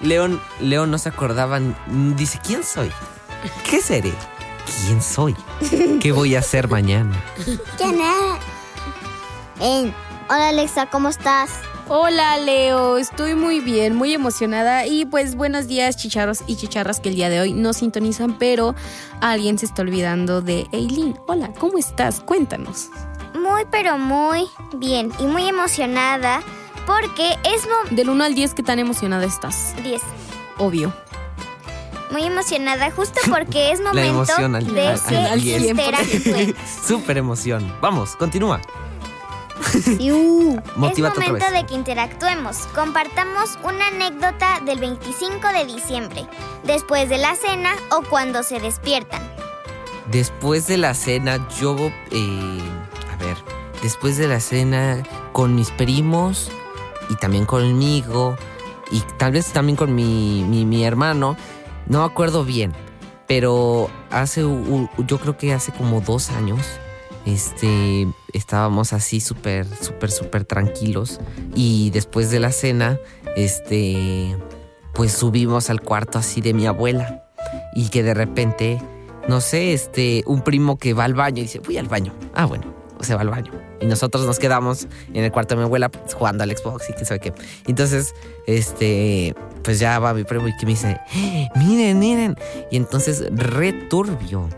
Leo, 0.00 0.40
León, 0.60 0.90
no 0.90 0.98
se 0.98 1.08
acordaban. 1.08 1.76
Dice, 2.16 2.40
¿quién 2.44 2.64
soy? 2.64 2.90
¿Qué 3.68 3.80
seré? 3.80 4.12
¿Quién 4.86 5.02
soy? 5.02 5.36
¿Qué 6.00 6.12
voy 6.12 6.34
a 6.34 6.38
hacer 6.38 6.68
mañana? 6.68 7.22
¿Quién 7.76 8.00
es? 8.00 8.54
Eh, 9.60 9.92
hola 10.28 10.48
Alexa, 10.48 10.86
¿cómo 10.86 11.08
estás? 11.08 11.50
Hola 11.86 12.38
Leo, 12.38 12.96
estoy 12.96 13.34
muy 13.34 13.60
bien, 13.60 13.94
muy 13.94 14.14
emocionada 14.14 14.86
y 14.86 15.04
pues 15.04 15.36
buenos 15.36 15.68
días 15.68 15.98
chicharros 15.98 16.42
y 16.46 16.56
chicharras 16.56 16.98
que 16.98 17.10
el 17.10 17.14
día 17.14 17.28
de 17.28 17.40
hoy 17.40 17.52
no 17.52 17.74
sintonizan, 17.74 18.38
pero 18.38 18.74
alguien 19.20 19.58
se 19.58 19.66
está 19.66 19.82
olvidando 19.82 20.40
de 20.40 20.66
Eileen. 20.72 21.18
Hola, 21.26 21.52
¿cómo 21.58 21.76
estás? 21.76 22.20
Cuéntanos. 22.20 22.88
Muy 23.34 23.64
pero 23.70 23.98
muy 23.98 24.46
bien 24.78 25.12
y 25.18 25.24
muy 25.24 25.46
emocionada 25.46 26.42
porque 26.86 27.36
es 27.44 27.62
mo- 27.66 27.94
Del 27.96 28.10
1 28.10 28.24
al 28.24 28.34
10, 28.34 28.54
¿qué 28.54 28.62
tan 28.62 28.78
emocionada 28.78 29.24
estás? 29.24 29.74
10. 29.82 30.02
Obvio. 30.58 30.92
Muy 32.10 32.24
emocionada 32.24 32.90
justo 32.90 33.20
porque 33.30 33.72
es 33.72 33.80
La 33.80 33.86
momento 33.90 34.10
emoción 34.14 34.54
al, 34.54 34.74
de 34.74 34.88
al- 34.88 35.02
que 35.02 35.16
al 35.16 35.40
diez. 35.40 35.62
interactúen. 35.64 36.54
Súper 36.86 37.18
emoción. 37.18 37.74
Vamos, 37.80 38.14
continúa. 38.16 38.60
Motívate 40.76 41.18
es 41.18 41.18
otra 41.18 41.26
momento 41.28 41.46
vez. 41.50 41.62
de 41.62 41.66
que 41.66 41.74
interactuemos. 41.74 42.56
Compartamos 42.74 43.58
una 43.62 43.86
anécdota 43.88 44.60
del 44.64 44.78
25 44.78 45.48
de 45.48 45.64
diciembre, 45.66 46.26
después 46.64 47.08
de 47.08 47.18
la 47.18 47.34
cena 47.36 47.72
o 47.90 48.02
cuando 48.02 48.42
se 48.42 48.60
despiertan. 48.60 49.22
Después 50.10 50.66
de 50.66 50.76
la 50.76 50.92
cena, 50.94 51.48
yo, 51.60 51.76
eh, 52.10 52.60
a 53.12 53.16
ver, 53.24 53.36
después 53.82 54.18
de 54.18 54.28
la 54.28 54.38
cena 54.40 55.02
con 55.32 55.54
mis 55.54 55.70
primos 55.70 56.50
y 57.10 57.16
también 57.16 57.44
conmigo 57.46 58.36
y 58.90 59.00
tal 59.18 59.32
vez 59.32 59.52
también 59.52 59.76
con 59.76 59.94
mi, 59.94 60.44
mi, 60.44 60.84
hermano, 60.84 61.36
no 61.86 62.00
me 62.00 62.04
acuerdo 62.04 62.44
bien, 62.44 62.72
pero 63.26 63.90
hace, 64.10 64.42
yo 64.42 65.18
creo 65.18 65.36
que 65.36 65.52
hace 65.52 65.72
como 65.72 66.00
dos 66.00 66.30
años, 66.30 66.60
este, 67.24 68.06
estábamos 68.32 68.92
así 68.92 69.20
súper, 69.20 69.66
súper, 69.66 70.10
súper 70.10 70.44
tranquilos 70.44 71.20
y 71.54 71.90
después 71.90 72.30
de 72.30 72.40
la 72.40 72.52
cena, 72.52 72.98
este, 73.36 74.36
pues 74.92 75.12
subimos 75.12 75.70
al 75.70 75.80
cuarto 75.80 76.18
así 76.18 76.40
de 76.40 76.52
mi 76.52 76.66
abuela 76.66 77.24
y 77.74 77.88
que 77.88 78.02
de 78.02 78.14
repente 78.14 78.80
no 79.28 79.40
sé, 79.40 79.72
este, 79.72 80.22
un 80.26 80.42
primo 80.42 80.78
que 80.78 80.92
va 80.92 81.04
al 81.04 81.14
baño 81.14 81.38
y 81.38 81.42
dice, 81.42 81.60
voy 81.60 81.78
al 81.78 81.88
baño. 81.88 82.12
Ah, 82.34 82.44
bueno, 82.44 82.64
se 83.00 83.14
va 83.14 83.22
al 83.22 83.30
baño. 83.30 83.52
Y 83.84 83.86
nosotros 83.86 84.24
nos 84.24 84.38
quedamos 84.38 84.88
en 85.12 85.24
el 85.24 85.30
cuarto 85.30 85.54
de 85.54 85.58
mi 85.58 85.64
abuela 85.66 85.90
pues, 85.90 86.14
jugando 86.14 86.42
al 86.42 86.56
Xbox 86.56 86.88
y 86.88 86.94
qué 86.94 87.04
sabe 87.04 87.20
qué. 87.20 87.34
Entonces, 87.66 88.14
este, 88.46 89.34
pues 89.62 89.78
ya 89.78 89.98
va 89.98 90.14
mi 90.14 90.24
primo 90.24 90.48
y 90.48 90.56
que 90.56 90.64
me 90.64 90.72
dice, 90.72 90.98
"Eh, 91.14 91.48
miren, 91.54 91.98
miren. 91.98 92.34
Y 92.70 92.78
entonces, 92.78 93.26
returbio. 93.30 94.48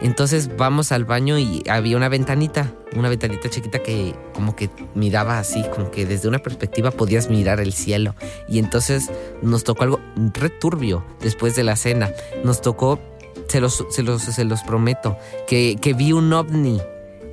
Entonces 0.00 0.50
vamos 0.56 0.90
al 0.90 1.04
baño 1.04 1.38
y 1.38 1.62
había 1.70 1.96
una 1.96 2.08
ventanita, 2.08 2.72
una 2.96 3.08
ventanita 3.08 3.48
chiquita 3.48 3.78
que 3.78 4.16
como 4.34 4.56
que 4.56 4.68
miraba 4.96 5.38
así, 5.38 5.62
como 5.76 5.92
que 5.92 6.04
desde 6.04 6.26
una 6.26 6.40
perspectiva 6.40 6.90
podías 6.90 7.30
mirar 7.30 7.60
el 7.60 7.72
cielo. 7.72 8.16
Y 8.48 8.58
entonces 8.58 9.12
nos 9.42 9.62
tocó 9.62 9.84
algo 9.84 10.00
returbio 10.34 11.04
después 11.20 11.54
de 11.54 11.62
la 11.62 11.76
cena. 11.76 12.10
Nos 12.42 12.60
tocó 12.60 12.98
se 13.46 13.60
los, 13.60 13.84
se 13.90 14.02
los, 14.02 14.22
se 14.22 14.44
los 14.44 14.62
prometo, 14.62 15.18
que, 15.46 15.76
que 15.80 15.92
vi 15.92 16.12
un 16.12 16.32
ovni. 16.32 16.80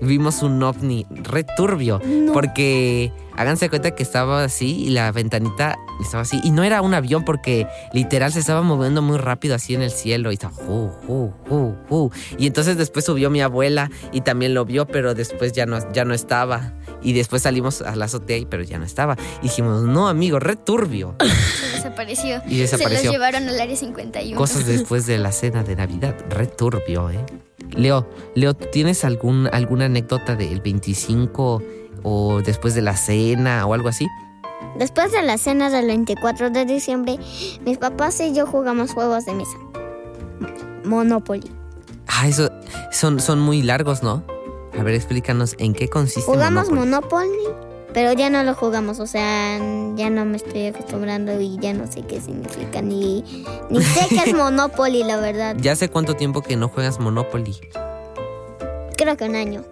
Vimos 0.01 0.41
un 0.44 0.62
ovni 0.63 1.06
returbio. 1.10 2.01
Porque 2.34 3.12
háganse 3.36 3.70
cuenta 3.70 3.91
que 3.91 4.03
estaba 4.03 4.44
así 4.44 4.84
y 4.84 4.89
la 4.89 5.12
ventanita 5.12 5.77
estaba 6.01 6.22
así. 6.24 6.39
Y 6.44 6.51
no 6.51 6.63
era 6.63 6.82
un 6.82 6.94
avión 6.94 7.24
porque 7.25 7.68
literal 7.94 8.32
se 8.32 8.39
estaba 8.39 8.62
moviendo 8.62 9.01
muy 9.01 9.18
rápido 9.18 9.56
así 9.56 9.75
en 9.75 9.82
el 9.82 9.91
cielo. 9.91 10.32
Y 10.32 10.36
estaba. 10.36 10.53
"Ju, 10.53 10.89
ju, 11.06 11.34
ju, 11.48 11.75
ju". 11.89 12.12
Y 12.38 12.48
entonces 12.48 12.77
después 12.77 13.06
subió 13.06 13.29
mi 13.29 13.41
abuela 13.41 13.89
y 14.12 14.22
también 14.22 14.53
lo 14.53 14.65
vio, 14.65 14.86
pero 14.88 15.13
después 15.15 15.51
ya 15.53 15.65
no, 15.65 15.79
ya 15.91 16.06
no 16.06 16.13
estaba. 16.13 16.74
Y 17.01 17.13
después 17.13 17.41
salimos 17.44 17.82
a 17.82 17.96
la 17.96 18.06
azotea, 18.06 18.46
pero 18.50 18.63
ya 18.63 18.77
no 18.77 18.86
estaba. 18.86 19.15
Y 19.39 19.44
dijimos, 19.44 19.84
no, 19.84 20.08
amigo, 20.10 20.39
returbio. 20.39 21.15
Se 21.62 21.77
desapareció. 21.77 22.41
Y 22.48 22.60
desapareció. 22.60 22.98
Se 23.00 23.03
los 23.06 23.13
llevaron 23.13 23.48
al 23.48 23.60
área 23.60 23.75
51. 23.75 24.38
Cosas 24.38 24.65
después 24.65 25.06
de 25.06 25.18
la 25.18 25.32
cena 25.34 25.63
de 25.63 25.75
Navidad. 25.75 26.15
Returbio, 26.29 27.10
¿eh? 27.10 27.24
Leo, 27.76 28.08
Leo, 28.36 28.54
¿tú 28.54 28.66
¿tienes 28.72 29.06
algún, 29.06 29.48
alguna 29.52 29.86
anécdota 29.86 30.36
del 30.36 30.62
25 30.62 31.64
o 32.04 32.42
después 32.42 32.76
de 32.76 32.82
la 32.82 32.96
cena 32.96 33.66
o 33.66 33.74
algo 33.74 33.90
así? 33.90 34.08
Después 34.78 35.12
de 35.12 35.22
la 35.22 35.38
cena 35.38 35.70
del 35.70 35.88
24 35.88 36.50
de 36.50 36.66
diciembre, 36.66 37.18
mis 37.66 37.78
papás 37.78 38.20
y 38.22 38.34
yo 38.34 38.46
jugamos 38.46 38.94
juegos 38.94 39.26
de 39.26 39.34
mesa. 39.34 39.58
Monopoly. 40.84 41.52
Ah, 42.08 42.28
eso 42.28 42.50
son, 42.92 43.20
son 43.20 43.40
muy 43.40 43.62
largos, 43.62 44.04
¿no? 44.04 44.24
A 44.78 44.84
ver, 44.84 44.96
explícanos 44.96 45.56
en 45.60 45.74
qué 45.74 45.88
consiste 45.88 46.32
Jugamos 46.32 46.70
Monopoly. 46.70 47.28
Monopoly 47.30 47.69
pero 47.93 48.13
ya 48.13 48.29
no 48.29 48.43
lo 48.43 48.53
jugamos, 48.53 49.00
o 49.00 49.08
sea, 49.08 49.58
ya 49.96 50.10
no 50.10 50.25
me 50.25 50.38
estoy 50.38 50.67
acostumbrando 50.67 51.39
y 51.39 51.58
ya 51.58 51.74
no 51.74 51.91
sé 51.91 52.01
qué 52.01 52.22
significa, 52.22 52.81
ni, 52.81 53.24
ni 53.69 53.81
sé 53.84 54.08
qué 54.10 54.29
es 54.29 54.36
Monopoly, 54.36 55.03
la 55.03 55.17
verdad. 55.17 55.55
¿Ya 55.60 55.74
hace 55.74 55.89
cuánto 55.89 56.15
tiempo 56.15 56.41
que 56.41 56.55
no 56.55 56.67
juegas 56.67 57.00
Monopoly? 57.00 57.55
Creo 58.98 59.17
que 59.17 59.25
un 59.25 59.36
año. 59.36 59.63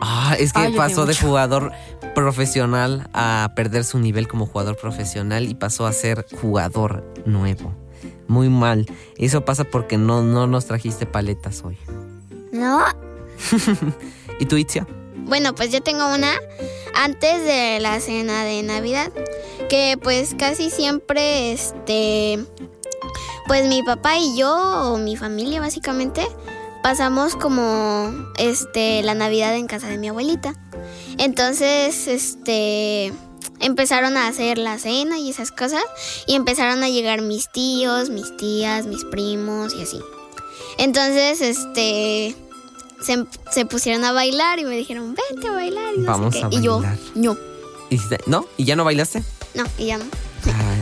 Ah, 0.00 0.36
es 0.38 0.52
que 0.52 0.60
Ay, 0.60 0.72
yo 0.72 0.78
pasó 0.78 1.06
de 1.06 1.14
jugador 1.14 1.72
profesional 2.14 3.08
a 3.12 3.52
perder 3.54 3.84
su 3.84 3.98
nivel 3.98 4.28
como 4.28 4.46
jugador 4.46 4.76
profesional 4.76 5.48
y 5.48 5.54
pasó 5.54 5.86
a 5.86 5.92
ser 5.92 6.26
jugador 6.40 7.04
nuevo. 7.24 7.74
Muy 8.28 8.48
mal. 8.48 8.86
Eso 9.16 9.44
pasa 9.44 9.64
porque 9.64 9.96
no, 9.96 10.22
no 10.22 10.46
nos 10.46 10.66
trajiste 10.66 11.06
paletas 11.06 11.62
hoy. 11.64 11.78
No, 12.52 12.84
¿Y 14.40 14.46
tú, 14.46 14.56
Itzia? 14.56 14.86
Bueno, 15.26 15.56
pues 15.56 15.72
yo 15.72 15.82
tengo 15.82 16.06
una 16.14 16.32
antes 16.94 17.44
de 17.44 17.80
la 17.80 17.98
cena 17.98 18.44
de 18.44 18.62
Navidad, 18.62 19.10
que 19.68 19.98
pues 20.00 20.36
casi 20.38 20.70
siempre, 20.70 21.50
este, 21.50 22.38
pues 23.48 23.66
mi 23.66 23.82
papá 23.82 24.18
y 24.18 24.38
yo, 24.38 24.54
o 24.54 24.98
mi 24.98 25.16
familia 25.16 25.60
básicamente, 25.60 26.24
pasamos 26.80 27.34
como, 27.34 28.12
este, 28.38 29.02
la 29.02 29.14
Navidad 29.14 29.56
en 29.56 29.66
casa 29.66 29.88
de 29.88 29.98
mi 29.98 30.08
abuelita. 30.08 30.54
Entonces, 31.18 32.06
este, 32.06 33.12
empezaron 33.58 34.16
a 34.16 34.28
hacer 34.28 34.58
la 34.58 34.78
cena 34.78 35.18
y 35.18 35.30
esas 35.30 35.50
cosas, 35.50 35.82
y 36.28 36.36
empezaron 36.36 36.84
a 36.84 36.88
llegar 36.88 37.20
mis 37.20 37.50
tíos, 37.50 38.10
mis 38.10 38.36
tías, 38.36 38.86
mis 38.86 39.04
primos 39.04 39.74
y 39.74 39.82
así. 39.82 39.98
Entonces, 40.78 41.40
este, 41.40 42.36
se, 43.06 43.24
se 43.52 43.64
pusieron 43.66 44.04
a 44.04 44.12
bailar 44.12 44.58
y 44.58 44.64
me 44.64 44.76
dijeron, 44.76 45.14
vente 45.14 45.48
a 45.48 45.52
bailar. 45.52 45.94
Y, 45.94 45.98
no 46.00 46.04
sé 46.04 46.10
Vamos 46.10 46.34
qué. 46.34 46.44
a 46.44 46.48
y 46.50 46.62
yo, 46.62 46.82
no, 47.14 47.36
¿Y 47.88 47.94
dijiste, 47.96 48.18
¿No? 48.26 48.46
¿Y 48.56 48.64
ya 48.64 48.76
no 48.76 48.84
bailaste? 48.84 49.22
no, 49.54 49.64
y 49.78 49.86
ya 49.86 49.98
no. 49.98 50.04
Ah, 50.46 50.74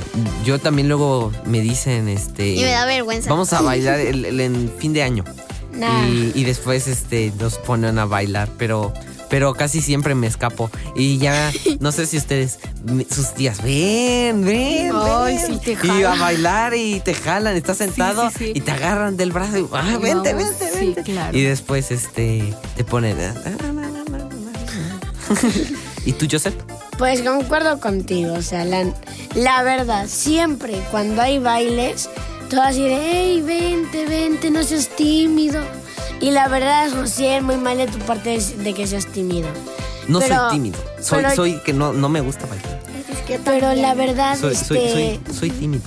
yo 0.45 0.59
también 0.59 0.89
luego 0.89 1.33
me 1.47 1.61
dicen, 1.61 2.09
este... 2.09 2.49
Y 2.55 2.61
me 2.61 2.71
da 2.71 2.85
vergüenza. 2.87 3.31
Vamos 3.31 3.53
a 3.53 3.61
bailar 3.63 4.01
el, 4.01 4.25
el- 4.25 4.41
en 4.41 4.73
fin 4.79 4.93
de 4.93 5.03
año. 5.03 5.25
Nah. 5.73 6.07
Y, 6.09 6.33
y 6.35 6.45
después 6.45 6.87
este, 6.89 7.33
nos 7.39 7.59
ponen 7.59 7.99
a 7.99 8.05
bailar, 8.05 8.49
pero, 8.59 8.93
pero 9.31 9.55
casi 9.55 9.81
siempre 9.81 10.15
me 10.15 10.27
escapo. 10.29 10.71
Y 10.95 11.19
ya, 11.19 11.51
no 11.81 11.91
sé 11.93 12.07
si 12.07 12.17
ustedes, 12.17 12.59
sus 13.11 13.35
tías, 13.35 13.61
ven, 13.63 14.45
ven. 14.45 14.93
Ay, 14.95 15.37
ven". 15.37 15.47
sí, 15.47 15.59
te 15.77 15.87
Y 15.87 16.03
a 16.05 16.15
bailar 16.15 16.75
y 16.75 17.01
te 17.01 17.13
jalan, 17.15 17.57
estás 17.57 17.79
sentado 17.79 18.31
sí, 18.31 18.37
sí. 18.39 18.53
y 18.55 18.61
te 18.61 18.71
agarran 18.71 19.17
del 19.17 19.33
brazo 19.33 19.59
y, 19.59 19.67
ah, 19.73 19.99
vente, 20.01 20.35
vente, 20.35 20.71
sí, 20.87 20.95
vente. 20.95 21.03
claro. 21.13 21.37
Y 21.37 21.43
después 21.43 21.91
este, 21.91 22.55
te 22.77 22.85
ponen... 22.85 23.17
¿Y 26.05 26.13
tú, 26.13 26.27
Joseph? 26.31 26.55
Pues 26.99 27.23
concuerdo 27.23 27.81
contigo, 27.81 28.35
o 28.35 28.43
sea, 28.43 28.65
la, 28.65 28.85
la 29.35 29.63
verdad, 29.63 30.07
siempre 30.07 30.81
cuando 30.91 31.23
hay 31.23 31.39
bailes, 31.39 32.09
todo 32.51 32.63
así 32.63 32.83
de, 32.83 32.97
hey, 33.01 33.43
vente, 33.45 34.07
vente, 34.07 34.51
no 34.51 34.63
seas 34.63 34.89
tímido. 34.89 35.61
Y 36.21 36.31
la 36.31 36.47
verdad, 36.49 36.89
José, 36.95 37.39
es 37.39 37.43
muy 37.43 37.57
mal 37.57 37.79
de 37.79 37.87
tu 37.89 37.99
parte 38.01 38.39
de, 38.39 38.63
de 38.63 38.75
que 38.75 38.87
seas 38.87 39.07
tímido. 39.07 39.49
No 40.09 40.21
Pero- 40.21 40.37
soy 40.37 40.51
tímido. 40.53 40.79
Soy, 41.01 41.23
pero- 41.23 41.35
soy 41.35 41.59
que 41.65 41.73
no, 41.73 41.93
no 41.93 42.09
me 42.09 42.21
gusta 42.21 42.47
bailar. 42.47 42.81
Pero 43.45 43.73
la 43.73 43.95
verdad, 43.95 44.39
Soy, 44.39 44.55
soy, 44.55 44.79
este, 44.79 45.21
soy, 45.27 45.35
soy 45.35 45.51
tímido. 45.51 45.83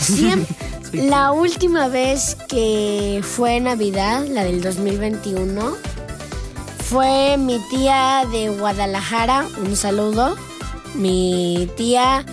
siem- 0.00 0.46
Soy 0.46 0.56
la 0.92 1.32
última 1.32 1.88
vez 1.88 2.36
que 2.48 3.20
fue 3.22 3.60
Navidad, 3.60 4.26
la 4.26 4.44
del 4.44 4.60
2021, 4.62 5.76
fue 6.84 7.36
mi 7.38 7.58
tía 7.70 8.26
de 8.30 8.50
Guadalajara, 8.50 9.46
un 9.64 9.76
saludo. 9.76 10.36
Mi 10.94 11.70
tía 11.76 12.26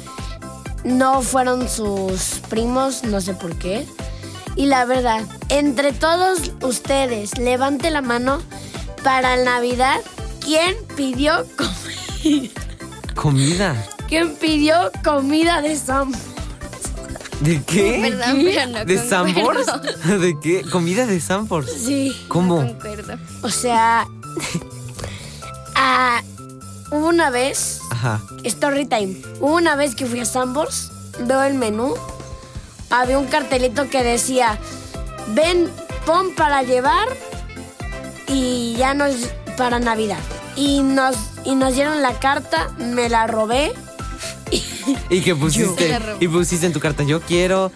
no 0.83 1.21
fueron 1.21 1.69
sus 1.69 2.41
primos, 2.49 3.03
no 3.03 3.21
sé 3.21 3.33
por 3.33 3.57
qué. 3.57 3.87
Y 4.55 4.65
la 4.65 4.83
verdad, 4.83 5.23
entre 5.47 5.93
todos 5.93 6.51
ustedes, 6.61 7.38
levante 7.38 7.89
la 7.89 8.01
mano 8.01 8.41
para 9.03 9.38
Navidad. 9.38 10.01
¿Quién 10.43 10.75
pidió 10.97 11.45
comida? 11.55 12.49
¿Comida? 13.15 13.88
¿Quién 14.10 14.36
pidió 14.36 14.91
comida 15.03 15.62
de 15.62 15.77
Sam? 15.77 16.12
¿De 17.41 17.62
qué? 17.63 17.99
Perdón, 18.02 18.41
pero 18.43 18.65
no 18.67 18.86
¿De. 18.86 18.97
Sambors? 18.97 19.65
¿De 20.19 20.38
qué? 20.41 20.63
¿Comida 20.69 21.06
de 21.06 21.19
Sambors? 21.21 21.71
Sí. 21.71 22.25
¿Cómo? 22.28 22.58
Concuerdo. 22.58 23.17
O 23.41 23.49
sea, 23.49 24.06
ah, 25.75 26.21
hubo 26.91 27.08
una 27.08 27.30
vez, 27.30 27.80
Ajá. 27.91 28.21
story 28.43 28.86
time, 28.86 29.21
hubo 29.39 29.56
una 29.56 29.75
vez 29.75 29.95
que 29.95 30.06
fui 30.06 30.19
a 30.19 30.25
Sambors, 30.25 30.91
veo 31.21 31.43
el 31.43 31.54
menú, 31.54 31.93
había 32.89 33.17
un 33.17 33.28
cartelito 33.28 33.89
que 33.89 34.04
decía, 34.04 34.58
ven, 35.34 35.69
pon 36.06 36.36
para 36.36 36.63
llevar 36.63 37.08
y 38.28 38.75
ya 38.78 38.93
no 38.93 39.06
es 39.06 39.30
para 39.58 39.80
Navidad. 39.80 40.19
Y 40.56 40.82
nos, 40.82 41.15
y 41.45 41.56
nos 41.56 41.73
dieron 41.75 42.02
la 42.02 42.19
carta, 42.19 42.69
me 42.78 43.08
la 43.08 43.28
robé. 43.28 43.71
¿Y 45.10 45.21
qué 45.21 45.36
pusiste? 45.36 45.97
Y 46.19 46.28
pusiste 46.28 46.65
en 46.65 46.73
tu 46.73 46.80
carta, 46.80 47.04
yo 47.04 47.21
quiero 47.21 47.71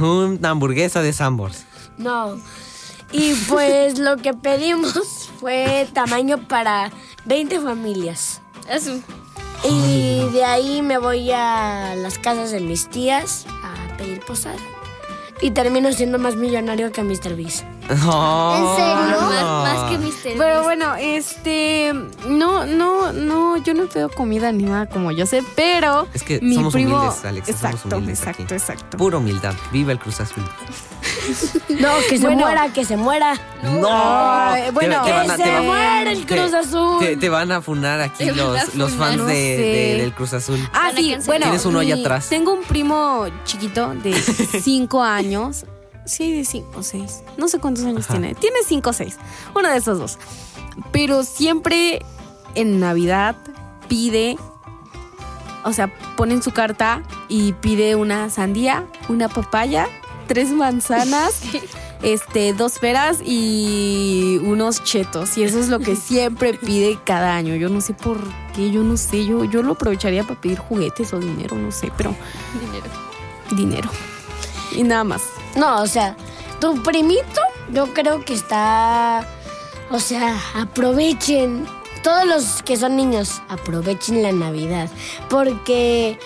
una 0.00 0.50
hamburguesa 0.50 1.02
de 1.02 1.12
Sambors. 1.12 1.64
No. 1.98 2.38
Y 3.12 3.34
pues 3.48 3.98
lo 3.98 4.16
que 4.16 4.32
pedimos 4.32 5.30
fue 5.40 5.86
tamaño 5.92 6.48
para 6.48 6.90
20 7.26 7.60
familias. 7.60 8.40
Eso. 8.68 9.00
Y 9.64 10.28
de 10.32 10.44
ahí 10.44 10.82
me 10.82 10.98
voy 10.98 11.30
a 11.30 11.94
las 11.96 12.18
casas 12.18 12.50
de 12.50 12.60
mis 12.60 12.88
tías 12.88 13.46
a 13.62 13.96
pedir 13.96 14.20
posada. 14.20 14.58
Y 15.42 15.50
termino 15.50 15.92
siendo 15.92 16.18
más 16.18 16.36
millonario 16.36 16.92
que 16.92 17.02
Mr. 17.02 17.34
Beast. 17.36 17.64
¿En 17.90 17.96
serio? 17.98 18.06
Más, 19.20 19.44
más 19.44 19.90
que 19.90 19.98
Mr. 19.98 20.38
Pero 20.38 20.62
bueno, 20.62 20.94
este, 20.96 21.92
no, 22.28 22.64
no, 22.64 23.12
no, 23.12 23.56
yo 23.58 23.74
no 23.74 23.86
pido 23.86 24.08
comida 24.08 24.52
ni 24.52 24.62
nada 24.62 24.86
como 24.86 25.10
yo 25.10 25.26
sé, 25.26 25.42
pero 25.56 26.06
Es 26.14 26.22
que 26.22 26.40
mi 26.40 26.54
somos 26.54 26.72
primo, 26.72 26.96
humildes, 27.00 27.24
Alex. 27.24 27.48
exacto, 27.48 27.78
somos 27.82 27.94
humildes 27.98 28.18
exacto, 28.20 28.42
aquí. 28.44 28.54
exacto. 28.54 28.96
Pura 28.96 29.18
humildad. 29.18 29.52
Viva 29.72 29.90
el 29.92 29.98
Cruz 29.98 30.20
Azul. 30.20 30.44
No, 31.80 31.90
que 32.08 32.18
se 32.18 32.24
Bueno. 32.26 32.40
muera, 32.42 32.72
que 32.72 32.84
se 32.84 32.96
muera. 32.96 33.34
¡No! 33.62 33.86
Ay, 33.88 34.70
bueno, 34.72 35.02
Te- 35.02 35.10
te 35.10 35.12
van 35.16 35.30
a- 35.30 35.36
que 35.36 35.44
se 35.44 35.60
muera 35.60 36.12
el 36.12 36.26
Cruz 36.26 36.54
Azul. 36.54 36.98
Te, 37.00 37.16
te 37.16 37.28
van 37.28 37.52
a 37.52 37.60
funar 37.62 38.00
aquí 38.00 38.28
a 38.28 38.32
los, 38.34 38.74
los 38.74 38.92
fans 38.92 39.16
No 39.18 39.24
de, 39.26 39.34
sé. 39.34 39.62
de- 39.62 39.96
del 40.02 40.12
Cruz 40.14 40.32
Azul. 40.34 40.58
Ah, 40.72 40.90
sí, 40.96 41.16
bueno. 41.26 41.44
Tienes 41.46 41.64
uno 41.66 41.78
allá 41.80 41.94
atrás. 41.96 42.28
Tengo 42.28 42.52
un 42.54 42.62
primo 42.62 43.26
chiquito 43.44 43.94
de 43.94 44.12
5 44.62 45.02
años. 45.02 45.64
Sí, 46.04 46.32
de 46.36 46.44
5 46.44 46.80
o 46.80 46.82
6. 46.82 47.22
No 47.36 47.46
sé 47.48 47.58
cuántos 47.60 47.84
años 47.84 48.04
Ajá. 48.06 48.14
tiene. 48.14 48.34
Tiene 48.34 48.56
5 48.66 48.90
o 48.90 48.92
6. 48.92 49.16
Uno 49.54 49.68
de 49.68 49.76
esos 49.76 49.98
dos. 49.98 50.18
Pero 50.90 51.22
siempre 51.22 52.04
en 52.54 52.80
Navidad 52.80 53.36
pide. 53.88 54.36
O 55.64 55.72
sea, 55.72 55.86
pone 56.16 56.34
en 56.34 56.42
su 56.42 56.50
carta 56.50 57.04
y 57.28 57.52
pide 57.52 57.94
una 57.94 58.30
sandía, 58.30 58.84
una 59.08 59.28
papaya, 59.28 59.86
tres 60.32 60.50
manzanas, 60.50 61.42
este, 62.02 62.54
dos 62.54 62.78
peras 62.78 63.18
y 63.22 64.38
unos 64.42 64.82
chetos. 64.82 65.36
Y 65.36 65.42
eso 65.44 65.58
es 65.60 65.68
lo 65.68 65.78
que 65.78 65.94
siempre 66.10 66.54
pide 66.54 66.98
cada 67.04 67.34
año. 67.36 67.54
Yo 67.56 67.68
no 67.68 67.82
sé 67.82 67.92
por 67.92 68.18
qué, 68.54 68.70
yo 68.70 68.82
no 68.82 68.96
sé. 68.96 69.26
Yo, 69.26 69.44
yo 69.44 69.62
lo 69.62 69.72
aprovecharía 69.72 70.24
para 70.24 70.40
pedir 70.40 70.58
juguetes 70.58 71.12
o 71.12 71.18
dinero, 71.18 71.56
no 71.56 71.70
sé, 71.70 71.92
pero 71.96 72.14
Dinero. 72.60 72.86
dinero. 73.50 73.90
Y 74.74 74.82
nada 74.84 75.04
más. 75.04 75.22
No, 75.54 75.82
o 75.82 75.86
sea, 75.86 76.16
tu 76.60 76.82
primito, 76.82 77.40
yo 77.70 77.92
creo 77.92 78.24
que 78.24 78.32
está. 78.32 79.26
O 79.90 80.00
sea, 80.00 80.40
aprovechen. 80.54 81.66
Todos 82.02 82.24
los 82.26 82.62
que 82.62 82.76
son 82.78 82.96
niños, 82.96 83.42
aprovechen 83.48 84.22
la 84.22 84.32
Navidad. 84.32 84.88
Porque 85.28 86.18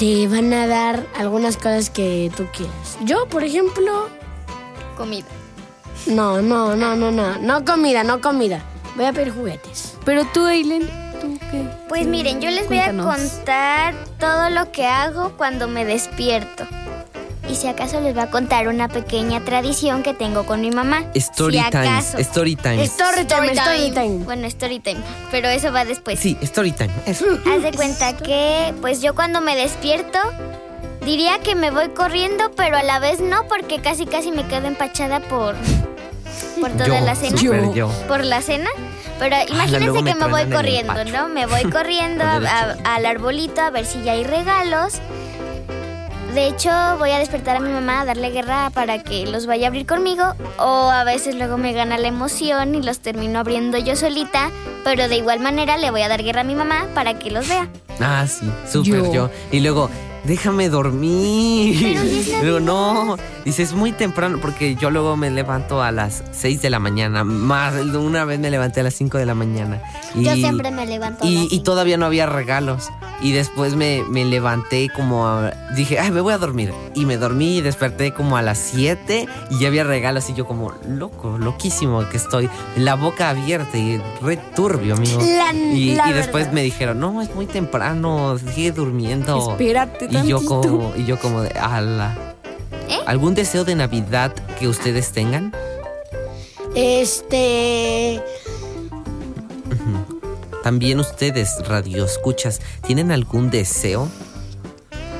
te 0.00 0.26
van 0.28 0.50
a 0.54 0.66
dar 0.66 1.06
algunas 1.14 1.58
cosas 1.58 1.90
que 1.90 2.32
tú 2.34 2.46
quieras. 2.56 2.96
Yo, 3.04 3.26
por 3.26 3.44
ejemplo, 3.44 4.08
Comida. 4.96 5.26
no, 6.06 6.40
no, 6.40 6.74
no, 6.74 6.96
no, 6.96 7.10
no. 7.10 7.38
No 7.38 7.64
comida, 7.66 8.02
no 8.02 8.22
comida. 8.22 8.62
Voy 8.96 9.04
a 9.04 9.12
pedir 9.12 9.34
juguetes. 9.34 9.98
Pero 10.06 10.24
tú, 10.32 10.46
Aileen, 10.46 10.88
¿tú 11.20 11.38
qué? 11.50 11.68
Pues 11.90 12.06
miren, 12.06 12.40
yo 12.40 12.50
les 12.50 12.66
voy 12.66 12.78
a 12.78 12.96
contar 12.96 13.94
todo 14.18 14.48
lo 14.48 14.72
que 14.72 14.86
hago 14.86 15.34
cuando 15.36 15.68
me 15.68 15.84
despierto. 15.84 16.66
Y 17.50 17.56
si 17.56 17.66
acaso 17.66 18.00
les 18.00 18.14
voy 18.14 18.22
a 18.22 18.30
contar 18.30 18.68
una 18.68 18.86
pequeña 18.88 19.40
tradición 19.44 20.04
que 20.04 20.14
tengo 20.14 20.46
con 20.46 20.60
mi 20.60 20.70
mamá. 20.70 21.02
Story 21.14 21.58
si 21.58 21.70
time. 21.70 21.88
acaso. 21.88 22.18
Story 22.18 22.54
time. 22.54 22.82
Story 22.84 23.24
time, 23.24 23.52
Story 23.52 23.90
time. 23.90 24.24
Bueno, 24.24 24.46
story 24.46 24.78
time, 24.78 25.00
pero 25.32 25.48
eso 25.48 25.72
va 25.72 25.84
después. 25.84 26.20
Sí, 26.20 26.38
story 26.42 26.70
time. 26.72 26.90
Eso. 27.06 27.24
Haz 27.52 27.62
de 27.62 27.72
cuenta 27.72 28.16
que, 28.16 28.72
pues 28.80 29.02
yo 29.02 29.14
cuando 29.16 29.40
me 29.40 29.56
despierto, 29.56 30.18
diría 31.04 31.40
que 31.40 31.56
me 31.56 31.72
voy 31.72 31.88
corriendo, 31.88 32.52
pero 32.56 32.76
a 32.76 32.84
la 32.84 33.00
vez 33.00 33.18
no, 33.20 33.48
porque 33.48 33.80
casi 33.80 34.06
casi 34.06 34.30
me 34.30 34.46
quedo 34.46 34.68
empachada 34.68 35.18
por, 35.18 35.56
por 36.60 36.70
toda 36.70 36.86
Yo, 36.86 37.00
la 37.04 37.16
cena. 37.16 37.72
yo. 37.74 37.88
Por 38.06 38.24
la 38.24 38.42
cena. 38.42 38.70
Pero 39.18 39.36
imagínense 39.48 40.02
me 40.02 40.12
que 40.12 40.18
me 40.18 40.28
voy 40.28 40.44
corriendo. 40.46 41.04
¿no? 41.06 41.28
Me 41.28 41.46
voy 41.46 41.62
corriendo 41.72 42.22
a- 42.24 42.36
a- 42.36 42.94
al 42.94 43.06
arbolito 43.06 43.60
a 43.60 43.70
ver 43.70 43.84
si 43.86 44.02
ya 44.02 44.12
hay 44.12 44.22
regalos. 44.24 44.94
De 46.34 46.46
hecho, 46.46 46.70
voy 46.98 47.10
a 47.10 47.18
despertar 47.18 47.56
a 47.56 47.60
mi 47.60 47.72
mamá 47.72 48.02
a 48.02 48.04
darle 48.04 48.30
guerra 48.30 48.70
para 48.70 49.02
que 49.02 49.26
los 49.26 49.46
vaya 49.46 49.66
a 49.66 49.68
abrir 49.68 49.84
conmigo. 49.84 50.22
O 50.58 50.88
a 50.88 51.02
veces 51.02 51.34
luego 51.34 51.58
me 51.58 51.72
gana 51.72 51.98
la 51.98 52.06
emoción 52.06 52.76
y 52.76 52.82
los 52.82 53.00
termino 53.00 53.40
abriendo 53.40 53.78
yo 53.78 53.96
solita. 53.96 54.50
Pero 54.84 55.08
de 55.08 55.16
igual 55.16 55.40
manera 55.40 55.76
le 55.76 55.90
voy 55.90 56.02
a 56.02 56.08
dar 56.08 56.22
guerra 56.22 56.42
a 56.42 56.44
mi 56.44 56.54
mamá 56.54 56.86
para 56.94 57.18
que 57.18 57.32
los 57.32 57.48
vea. 57.48 57.68
Ah, 57.98 58.24
sí, 58.28 58.48
súper 58.70 59.02
Yo. 59.06 59.12
yo. 59.12 59.30
Y 59.50 59.58
luego, 59.58 59.90
déjame 60.24 60.68
dormir. 60.68 61.98
Luego, 62.42 62.60
no. 62.60 63.16
Dice, 63.44 63.62
es 63.62 63.72
muy 63.72 63.92
temprano 63.92 64.38
porque 64.40 64.74
yo 64.74 64.90
luego 64.90 65.16
me 65.16 65.30
levanto 65.30 65.82
a 65.82 65.90
las 65.92 66.22
6 66.32 66.60
de 66.62 66.70
la 66.70 66.78
mañana. 66.78 67.24
Más, 67.24 67.74
una 67.74 68.24
vez 68.24 68.38
me 68.38 68.50
levanté 68.50 68.80
a 68.80 68.82
las 68.82 68.94
5 68.94 69.18
de 69.18 69.26
la 69.26 69.34
mañana. 69.34 69.80
Y, 70.14 70.24
Yo 70.24 70.34
siempre 70.34 70.70
me 70.70 70.86
levanto. 70.86 71.24
a 71.24 71.26
y, 71.26 71.34
las 71.34 71.44
y 71.44 71.48
cinco. 71.50 71.62
todavía 71.64 71.96
no 71.96 72.06
había 72.06 72.26
regalos. 72.26 72.88
Y 73.22 73.32
después 73.32 73.74
me, 73.76 74.02
me 74.08 74.24
levanté 74.24 74.88
como 74.94 75.26
a- 75.28 75.52
Dije, 75.76 75.98
ay, 75.98 76.10
me 76.10 76.20
voy 76.20 76.32
a 76.32 76.38
dormir. 76.38 76.72
Y 76.94 77.04
me 77.04 77.16
dormí 77.16 77.58
y 77.58 77.60
desperté 77.60 78.12
como 78.12 78.36
a 78.36 78.42
las 78.42 78.58
7 78.58 79.26
y 79.50 79.58
ya 79.58 79.68
había 79.68 79.84
regalos. 79.84 80.28
Y 80.30 80.34
yo 80.34 80.46
como, 80.46 80.72
loco, 80.88 81.38
loquísimo 81.38 82.06
que 82.08 82.16
estoy. 82.16 82.48
La 82.76 82.94
boca 82.94 83.30
abierta 83.30 83.76
y 83.78 84.00
re 84.20 84.36
turbio, 84.56 84.94
amigo. 84.96 85.20
La- 85.20 85.52
y, 85.54 85.94
la 85.94 86.10
y 86.10 86.12
después 86.12 86.52
me 86.52 86.62
dijeron, 86.62 86.98
no, 87.00 87.20
es 87.22 87.34
muy 87.34 87.46
temprano, 87.46 88.36
sigue 88.54 88.72
durmiendo. 88.72 89.50
Espérate 89.52 90.08
y 90.10 90.26
yo 90.26 90.44
como, 90.44 90.92
y 90.96 91.04
yo 91.04 91.18
como 91.18 91.42
de, 91.42 91.50
ala. 91.50 92.16
¿Eh? 92.88 92.98
¿Algún 93.06 93.34
deseo 93.34 93.64
de 93.64 93.74
Navidad 93.74 94.32
que 94.58 94.68
ustedes 94.68 95.12
tengan? 95.12 95.52
Este. 96.74 98.22
También 100.62 101.00
ustedes, 101.00 101.66
radioescuchas, 101.66 102.60
¿tienen 102.86 103.12
algún 103.12 103.50
deseo? 103.50 104.08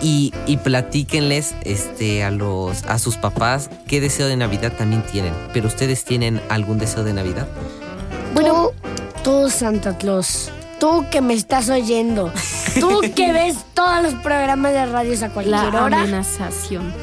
Y, 0.03 0.33
y 0.47 0.57
platíquenles 0.57 1.55
este, 1.63 2.25
a, 2.25 2.31
los, 2.31 2.85
a 2.85 2.99
sus 2.99 3.17
papás 3.17 3.69
qué 3.87 4.01
deseo 4.01 4.29
de 4.29 4.37
Navidad 4.37 4.73
también 4.77 5.03
tienen. 5.03 5.35
Pero 5.53 5.67
ustedes 5.67 6.05
tienen 6.05 6.41
algún 6.49 6.79
deseo 6.79 7.05
de 7.05 7.13
Navidad? 7.13 7.47
Bueno, 8.35 8.71
tú, 9.23 9.51
Santa 9.51 9.97
Claus, 9.99 10.51
tú 10.79 11.05
que 11.11 11.21
me 11.21 11.35
estás 11.35 11.69
oyendo, 11.69 12.33
tú 12.79 13.01
que 13.15 13.33
ves 13.33 13.57
todos 13.75 14.03
los 14.03 14.15
programas 14.23 14.73
de 14.73 14.87
radios 14.87 15.23
a 15.23 15.29
La 15.29 15.33
cualquier 15.35 15.77
hora, 15.77 16.01
amenazación. 16.03 16.95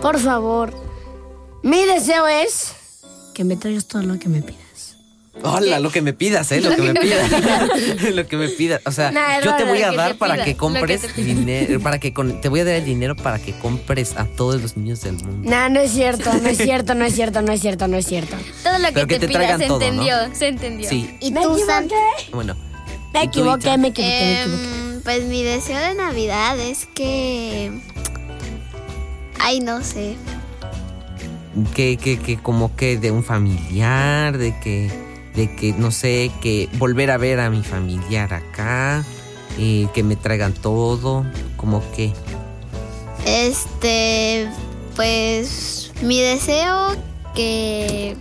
por 0.00 0.18
favor, 0.18 0.72
mi 1.62 1.84
deseo 1.84 2.26
es 2.26 2.72
que 3.34 3.44
me 3.44 3.56
traigas 3.56 3.86
todo 3.86 4.02
lo 4.02 4.18
que 4.18 4.28
me 4.28 4.42
pidas. 4.42 4.60
Hola, 5.44 5.80
lo 5.80 5.90
que 5.90 6.02
me 6.02 6.12
pidas, 6.12 6.52
¿eh? 6.52 6.60
Lo 6.60 6.76
que 6.76 6.82
me 6.82 6.94
pidas. 6.94 7.30
lo 8.14 8.26
que 8.28 8.36
me 8.36 8.48
pidas. 8.50 8.82
O 8.84 8.92
sea, 8.92 9.10
Nah, 9.10 9.40
yo 9.40 9.56
te 9.56 9.64
voy 9.64 9.82
a 9.82 9.90
dar 9.90 10.16
para 10.16 10.34
pida, 10.34 10.44
que 10.44 10.56
compres 10.58 11.16
dinero. 11.16 11.80
Para 11.80 11.98
que 11.98 12.12
con- 12.12 12.40
te 12.42 12.50
voy 12.50 12.60
a 12.60 12.64
dar 12.66 12.74
el 12.74 12.84
dinero 12.84 13.16
para 13.16 13.38
que 13.38 13.52
compres 13.58 14.14
a 14.18 14.26
todos 14.26 14.60
los 14.60 14.76
niños 14.76 15.00
del 15.00 15.14
mundo. 15.14 15.50
No, 15.50 15.68
no 15.70 15.80
es 15.80 15.90
cierto, 15.92 16.30
no 16.34 16.48
es 16.48 16.58
cierto, 16.58 16.94
no 16.94 17.04
es 17.06 17.14
cierto, 17.14 17.40
no 17.40 17.50
es 17.50 17.60
cierto, 17.62 17.88
no 17.88 17.96
es 17.96 18.06
cierto. 18.06 18.36
Todo 18.62 18.78
lo 18.78 18.86
que 18.88 18.92
Pero 18.92 19.06
te, 19.06 19.18
te 19.20 19.28
pida 19.28 19.38
traigan 19.38 19.58
se 19.60 19.66
todo, 19.68 19.78
¿no? 19.78 19.84
entendió, 19.86 20.16
se 20.34 20.48
entendió. 20.48 20.88
Sí, 20.90 21.16
¿Y 21.20 21.32
¿Me 21.32 21.42
tú, 21.42 21.56
bueno. 22.32 22.54
Me 23.12 23.24
¿Y 23.24 23.28
tú, 23.28 23.40
equivoqué, 23.40 23.76
me 23.78 23.88
equivoqué, 23.88 24.36
me 24.36 24.42
equivoqué. 24.42 24.42
Em, 24.42 25.00
pues 25.02 25.24
mi 25.24 25.42
deseo 25.42 25.78
de 25.78 25.94
Navidad 25.94 26.58
es 26.58 26.86
que. 26.86 27.70
Ay, 29.38 29.60
no 29.60 29.82
sé. 29.82 30.16
que, 31.74 31.96
que, 31.96 32.18
que 32.18 32.38
como 32.38 32.74
que 32.76 32.96
de 32.96 33.10
un 33.10 33.22
familiar, 33.24 34.38
de 34.38 34.58
que, 34.60 34.90
de 35.34 35.54
que, 35.56 35.72
no 35.72 35.90
sé, 35.90 36.30
que 36.40 36.68
volver 36.78 37.10
a 37.10 37.18
ver 37.18 37.40
a 37.40 37.50
mi 37.50 37.62
familiar 37.62 38.32
acá, 38.32 39.04
eh, 39.58 39.88
que 39.92 40.02
me 40.02 40.16
traigan 40.16 40.54
todo, 40.54 41.26
como 41.56 41.82
que, 41.92 42.12
Este. 43.26 44.48
Pues. 44.96 45.92
Mi 46.02 46.20
deseo 46.20 46.96
que. 47.34 48.16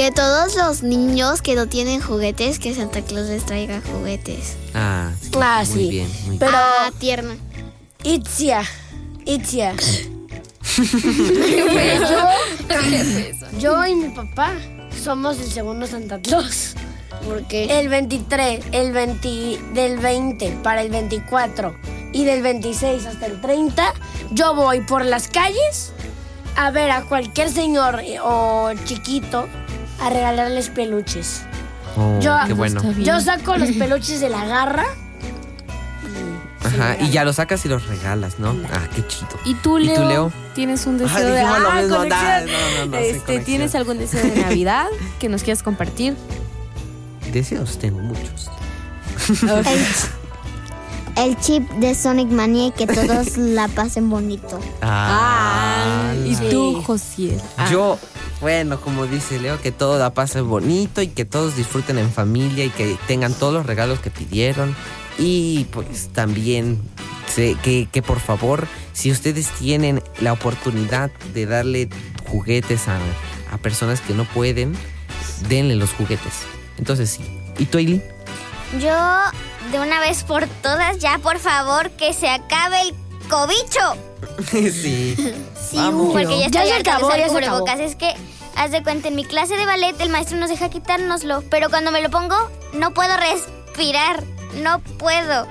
Que 0.00 0.10
todos 0.10 0.54
los 0.56 0.82
niños 0.82 1.42
que 1.42 1.54
no 1.54 1.66
tienen 1.68 2.00
juguetes, 2.00 2.58
que 2.58 2.74
Santa 2.74 3.02
Claus 3.02 3.28
les 3.28 3.44
traiga 3.44 3.82
juguetes. 3.82 4.56
ah, 4.72 5.10
sí, 5.20 5.28
Ah, 5.38 5.62
muy 5.66 5.74
sí. 5.76 5.90
bien, 5.90 6.08
muy 6.08 6.24
bien. 6.24 6.38
Pero, 6.38 6.52
Ah, 6.56 6.90
tierno. 6.98 7.34
Itzia, 8.02 8.62
Itzia. 9.26 9.74
yo, 12.08 13.58
yo 13.58 13.86
y 13.86 13.94
mi 13.94 14.08
papá 14.14 14.54
somos 15.04 15.38
el 15.38 15.50
segundo 15.50 15.86
Santa 15.86 16.18
Claus. 16.18 16.76
¿Por 17.28 17.46
qué? 17.46 17.78
El 17.78 17.90
23, 17.90 18.68
el 18.72 18.92
20, 18.92 19.60
del 19.74 19.98
20 19.98 20.50
para 20.62 20.80
el 20.80 20.88
24 20.88 21.76
y 22.14 22.24
del 22.24 22.40
26 22.40 23.04
hasta 23.04 23.26
el 23.26 23.38
30, 23.42 23.92
yo 24.30 24.54
voy 24.54 24.80
por 24.80 25.04
las 25.04 25.28
calles 25.28 25.92
a 26.56 26.70
ver 26.70 26.90
a 26.90 27.02
cualquier 27.02 27.50
señor 27.50 28.00
o 28.24 28.70
chiquito 28.86 29.46
a 30.00 30.10
regalarles 30.10 30.68
peluches. 30.70 31.42
Oh, 31.96 32.18
yo- 32.20 32.36
qué 32.46 32.52
bueno. 32.52 32.82
Yo 32.98 33.20
saco 33.20 33.56
los 33.58 33.70
peluches 33.72 34.20
de 34.20 34.28
la 34.28 34.44
garra. 34.46 34.84
Ajá, 36.62 36.96
y 37.00 37.10
ya 37.10 37.24
los 37.24 37.36
sacas 37.36 37.64
y 37.64 37.68
los 37.68 37.86
regalas, 37.88 38.38
¿no? 38.38 38.54
Ah, 38.72 38.86
qué 38.94 39.04
chido. 39.06 39.28
¿Y 39.44 39.54
tú, 39.54 39.78
¿Y 39.78 39.84
Leo? 39.86 40.02
tú, 40.02 40.08
Leo? 40.08 40.32
¿Tienes 40.54 40.86
un 40.86 40.98
deseo 40.98 41.16
Ah, 41.16 41.20
de 41.20 41.40
ah, 41.40 41.58
conexión. 41.88 42.08
no, 42.46 42.84
no, 42.86 42.86
no, 42.92 42.96
este. 42.98 43.40
¿Tienes 43.40 43.74
algún 43.74 43.98
deseo 43.98 44.22
de 44.22 44.42
Navidad 44.42 44.86
que 45.18 45.28
nos 45.28 45.42
quieras 45.42 45.62
compartir? 45.62 46.16
Deseos 47.32 47.78
tengo 47.78 47.98
muchos. 48.00 48.50
El 51.16 51.36
chip 51.40 51.68
de 51.72 51.94
Sonic 51.94 52.28
Mania 52.28 52.66
y 52.68 52.70
que 52.72 52.86
todos 52.86 53.36
la 53.38 53.66
pasen 53.68 54.10
bonito. 54.10 54.60
Ah, 54.82 56.12
¿Y 56.26 56.34
la- 56.34 56.50
tú, 56.50 56.82
Josiel? 56.82 57.40
Ah, 57.56 57.68
Yo, 57.70 57.98
bueno, 58.40 58.80
como 58.80 59.06
dice 59.06 59.38
Leo, 59.38 59.60
que 59.60 59.72
todo 59.72 59.98
la 59.98 60.14
pase 60.14 60.40
bonito 60.40 61.02
y 61.02 61.08
que 61.08 61.24
todos 61.24 61.56
disfruten 61.56 61.98
en 61.98 62.10
familia 62.10 62.64
y 62.64 62.70
que 62.70 62.96
tengan 63.06 63.34
todos 63.34 63.52
los 63.52 63.66
regalos 63.66 64.00
que 64.00 64.10
pidieron. 64.10 64.74
Y 65.18 65.64
pues 65.72 66.08
también 66.12 66.80
sé 67.26 67.56
que, 67.62 67.88
que 67.92 68.02
por 68.02 68.20
favor, 68.20 68.66
si 68.92 69.10
ustedes 69.10 69.48
tienen 69.58 70.02
la 70.20 70.32
oportunidad 70.32 71.10
de 71.34 71.46
darle 71.46 71.88
juguetes 72.28 72.88
a, 72.88 72.98
a 73.52 73.58
personas 73.58 74.00
que 74.00 74.14
no 74.14 74.24
pueden, 74.24 74.74
denle 75.48 75.76
los 75.76 75.90
juguetes. 75.92 76.32
Entonces 76.78 77.10
sí. 77.10 77.22
¿Y 77.58 77.66
tú, 77.66 77.78
Aileen? 77.78 78.02
Yo, 78.80 78.96
de 79.72 79.80
una 79.80 80.00
vez 80.00 80.22
por 80.22 80.46
todas, 80.62 80.98
ya 80.98 81.18
por 81.18 81.38
favor, 81.38 81.90
que 81.90 82.14
se 82.14 82.28
acabe 82.30 82.80
el 82.82 82.94
cobicho. 83.28 83.96
sí. 84.72 85.16
Sí, 85.70 85.76
Vamos. 85.76 86.10
porque 86.12 86.24
ya, 86.24 86.48
Ya 86.48 86.62
estoy 86.64 86.66
se 86.66 86.74
acabó, 86.80 87.10
ya 87.16 87.28
se 87.28 87.38
acabó. 87.38 87.64
Es 87.68 87.94
que, 87.94 88.12
haz 88.60 88.70
de 88.72 88.82
cuenta, 88.82 89.08
en 89.08 89.16
mi 89.16 89.24
clase 89.24 89.56
de 89.56 89.64
ballet 89.66 89.98
el 90.00 90.10
maestro 90.10 90.36
nos 90.38 90.50
deja 90.50 90.68
quitárnoslo, 90.68 91.42
pero 91.50 91.70
cuando 91.70 91.90
me 91.90 92.02
lo 92.02 92.10
pongo, 92.10 92.36
no 92.74 92.92
puedo 92.92 93.12
respirar. 93.16 94.22
No 94.62 94.80
puedo. 94.98 95.46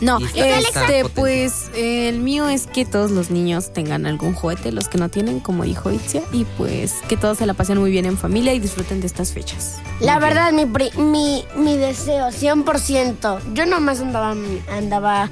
No, 0.00 0.16
este, 0.34 1.04
pues 1.14 1.70
eh, 1.74 2.08
el 2.08 2.20
mío 2.20 2.48
es 2.48 2.66
que 2.66 2.86
todos 2.86 3.10
los 3.10 3.28
niños 3.30 3.70
tengan 3.74 4.06
algún 4.06 4.32
juguete, 4.34 4.72
los 4.72 4.88
que 4.88 4.96
no 4.96 5.10
tienen, 5.10 5.40
como 5.40 5.64
dijo 5.64 5.90
Itzia, 5.92 6.22
y 6.32 6.44
pues 6.56 6.94
que 7.06 7.18
todos 7.18 7.36
se 7.36 7.44
la 7.44 7.52
pasen 7.52 7.76
muy 7.76 7.90
bien 7.90 8.06
en 8.06 8.16
familia 8.16 8.54
y 8.54 8.60
disfruten 8.60 9.02
de 9.02 9.06
estas 9.06 9.32
fechas. 9.34 9.76
La 10.00 10.18
verdad, 10.18 10.52
mi, 10.52 10.64
pri- 10.64 10.92
mi, 10.96 11.44
mi 11.54 11.76
deseo, 11.76 12.28
100%. 12.28 13.40
Yo 13.52 13.66
nomás 13.66 14.00
andaba, 14.00 14.34
andaba 14.72 15.28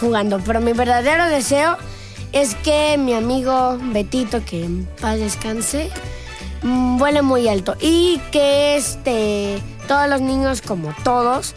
jugando, 0.00 0.40
pero 0.44 0.60
mi 0.60 0.72
verdadero 0.72 1.26
deseo 1.26 1.76
es 2.32 2.54
que 2.56 2.96
mi 2.98 3.14
amigo 3.14 3.78
Betito, 3.80 4.44
que 4.44 4.64
en 4.64 4.86
paz 5.00 5.18
descanse, 5.18 5.90
mm, 6.62 6.98
vuele 6.98 7.22
muy 7.22 7.48
alto. 7.48 7.76
Y 7.80 8.20
que 8.30 8.76
este, 8.76 9.62
todos 9.86 10.08
los 10.08 10.20
niños, 10.20 10.62
como 10.62 10.94
todos, 11.04 11.54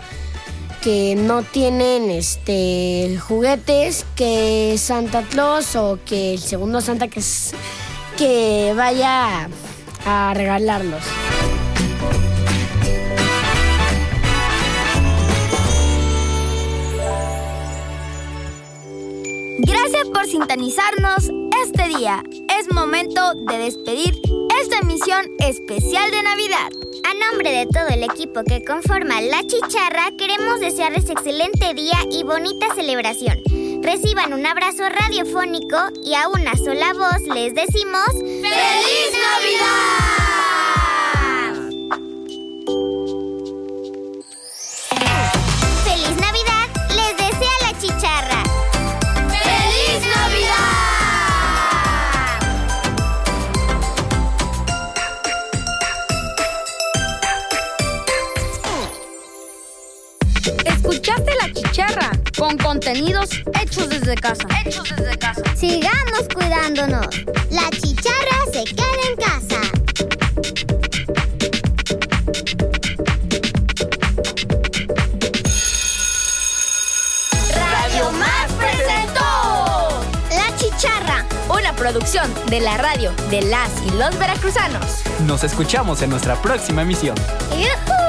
que 0.81 1.15
no 1.15 1.43
tienen 1.43 2.09
este 2.09 3.17
juguetes, 3.19 4.05
que 4.15 4.75
Santa 4.77 5.21
Claus 5.23 5.75
o 5.75 5.99
que 6.05 6.33
el 6.33 6.39
segundo 6.39 6.81
Santa 6.81 7.07
que, 7.07 7.21
que 8.17 8.73
vaya 8.75 9.47
a 10.05 10.33
regalarlos. 10.33 11.03
Por 20.13 20.25
sintonizarnos 20.25 21.29
este 21.63 21.87
día. 21.87 22.23
Es 22.59 22.73
momento 22.73 23.33
de 23.33 23.57
despedir 23.57 24.19
esta 24.61 24.79
emisión 24.79 25.25
especial 25.39 26.11
de 26.11 26.23
Navidad. 26.23 26.69
A 27.03 27.31
nombre 27.31 27.51
de 27.51 27.65
todo 27.67 27.87
el 27.89 28.03
equipo 28.03 28.43
que 28.43 28.63
conforma 28.63 29.21
La 29.21 29.41
Chicharra, 29.45 30.11
queremos 30.17 30.59
desearles 30.59 31.09
excelente 31.09 31.73
día 31.73 31.97
y 32.11 32.23
bonita 32.23 32.73
celebración. 32.75 33.41
Reciban 33.81 34.33
un 34.33 34.45
abrazo 34.45 34.83
radiofónico 34.89 35.77
y 36.03 36.13
a 36.13 36.27
una 36.27 36.55
sola 36.55 36.93
voz 36.93 37.21
les 37.33 37.53
decimos 37.55 38.07
¡Feliz 38.13 39.11
Navidad! 39.11 40.30
Contenidos 62.81 63.29
hechos 63.61 63.89
desde 63.89 64.15
casa. 64.15 64.43
Hechos 64.65 64.89
desde 64.97 65.15
casa. 65.19 65.43
Sigamos 65.55 66.27
cuidándonos. 66.33 67.05
La 67.51 67.69
chicharra 67.69 68.37
se 68.51 68.63
queda 68.63 68.85
en 69.07 69.15
casa. 69.17 69.61
Radio 77.53 78.11
Más 78.13 78.51
presentó 78.53 80.03
La 80.31 80.57
chicharra. 80.57 81.25
Una 81.49 81.75
producción 81.75 82.33
de 82.49 82.61
la 82.61 82.77
radio 82.77 83.13
de 83.29 83.43
las 83.43 83.69
y 83.85 83.91
los 83.91 84.17
veracruzanos. 84.17 85.03
Nos 85.27 85.43
escuchamos 85.43 86.01
en 86.01 86.09
nuestra 86.09 86.41
próxima 86.41 86.81
emisión. 86.81 87.15
¡Yujú! 87.51 88.00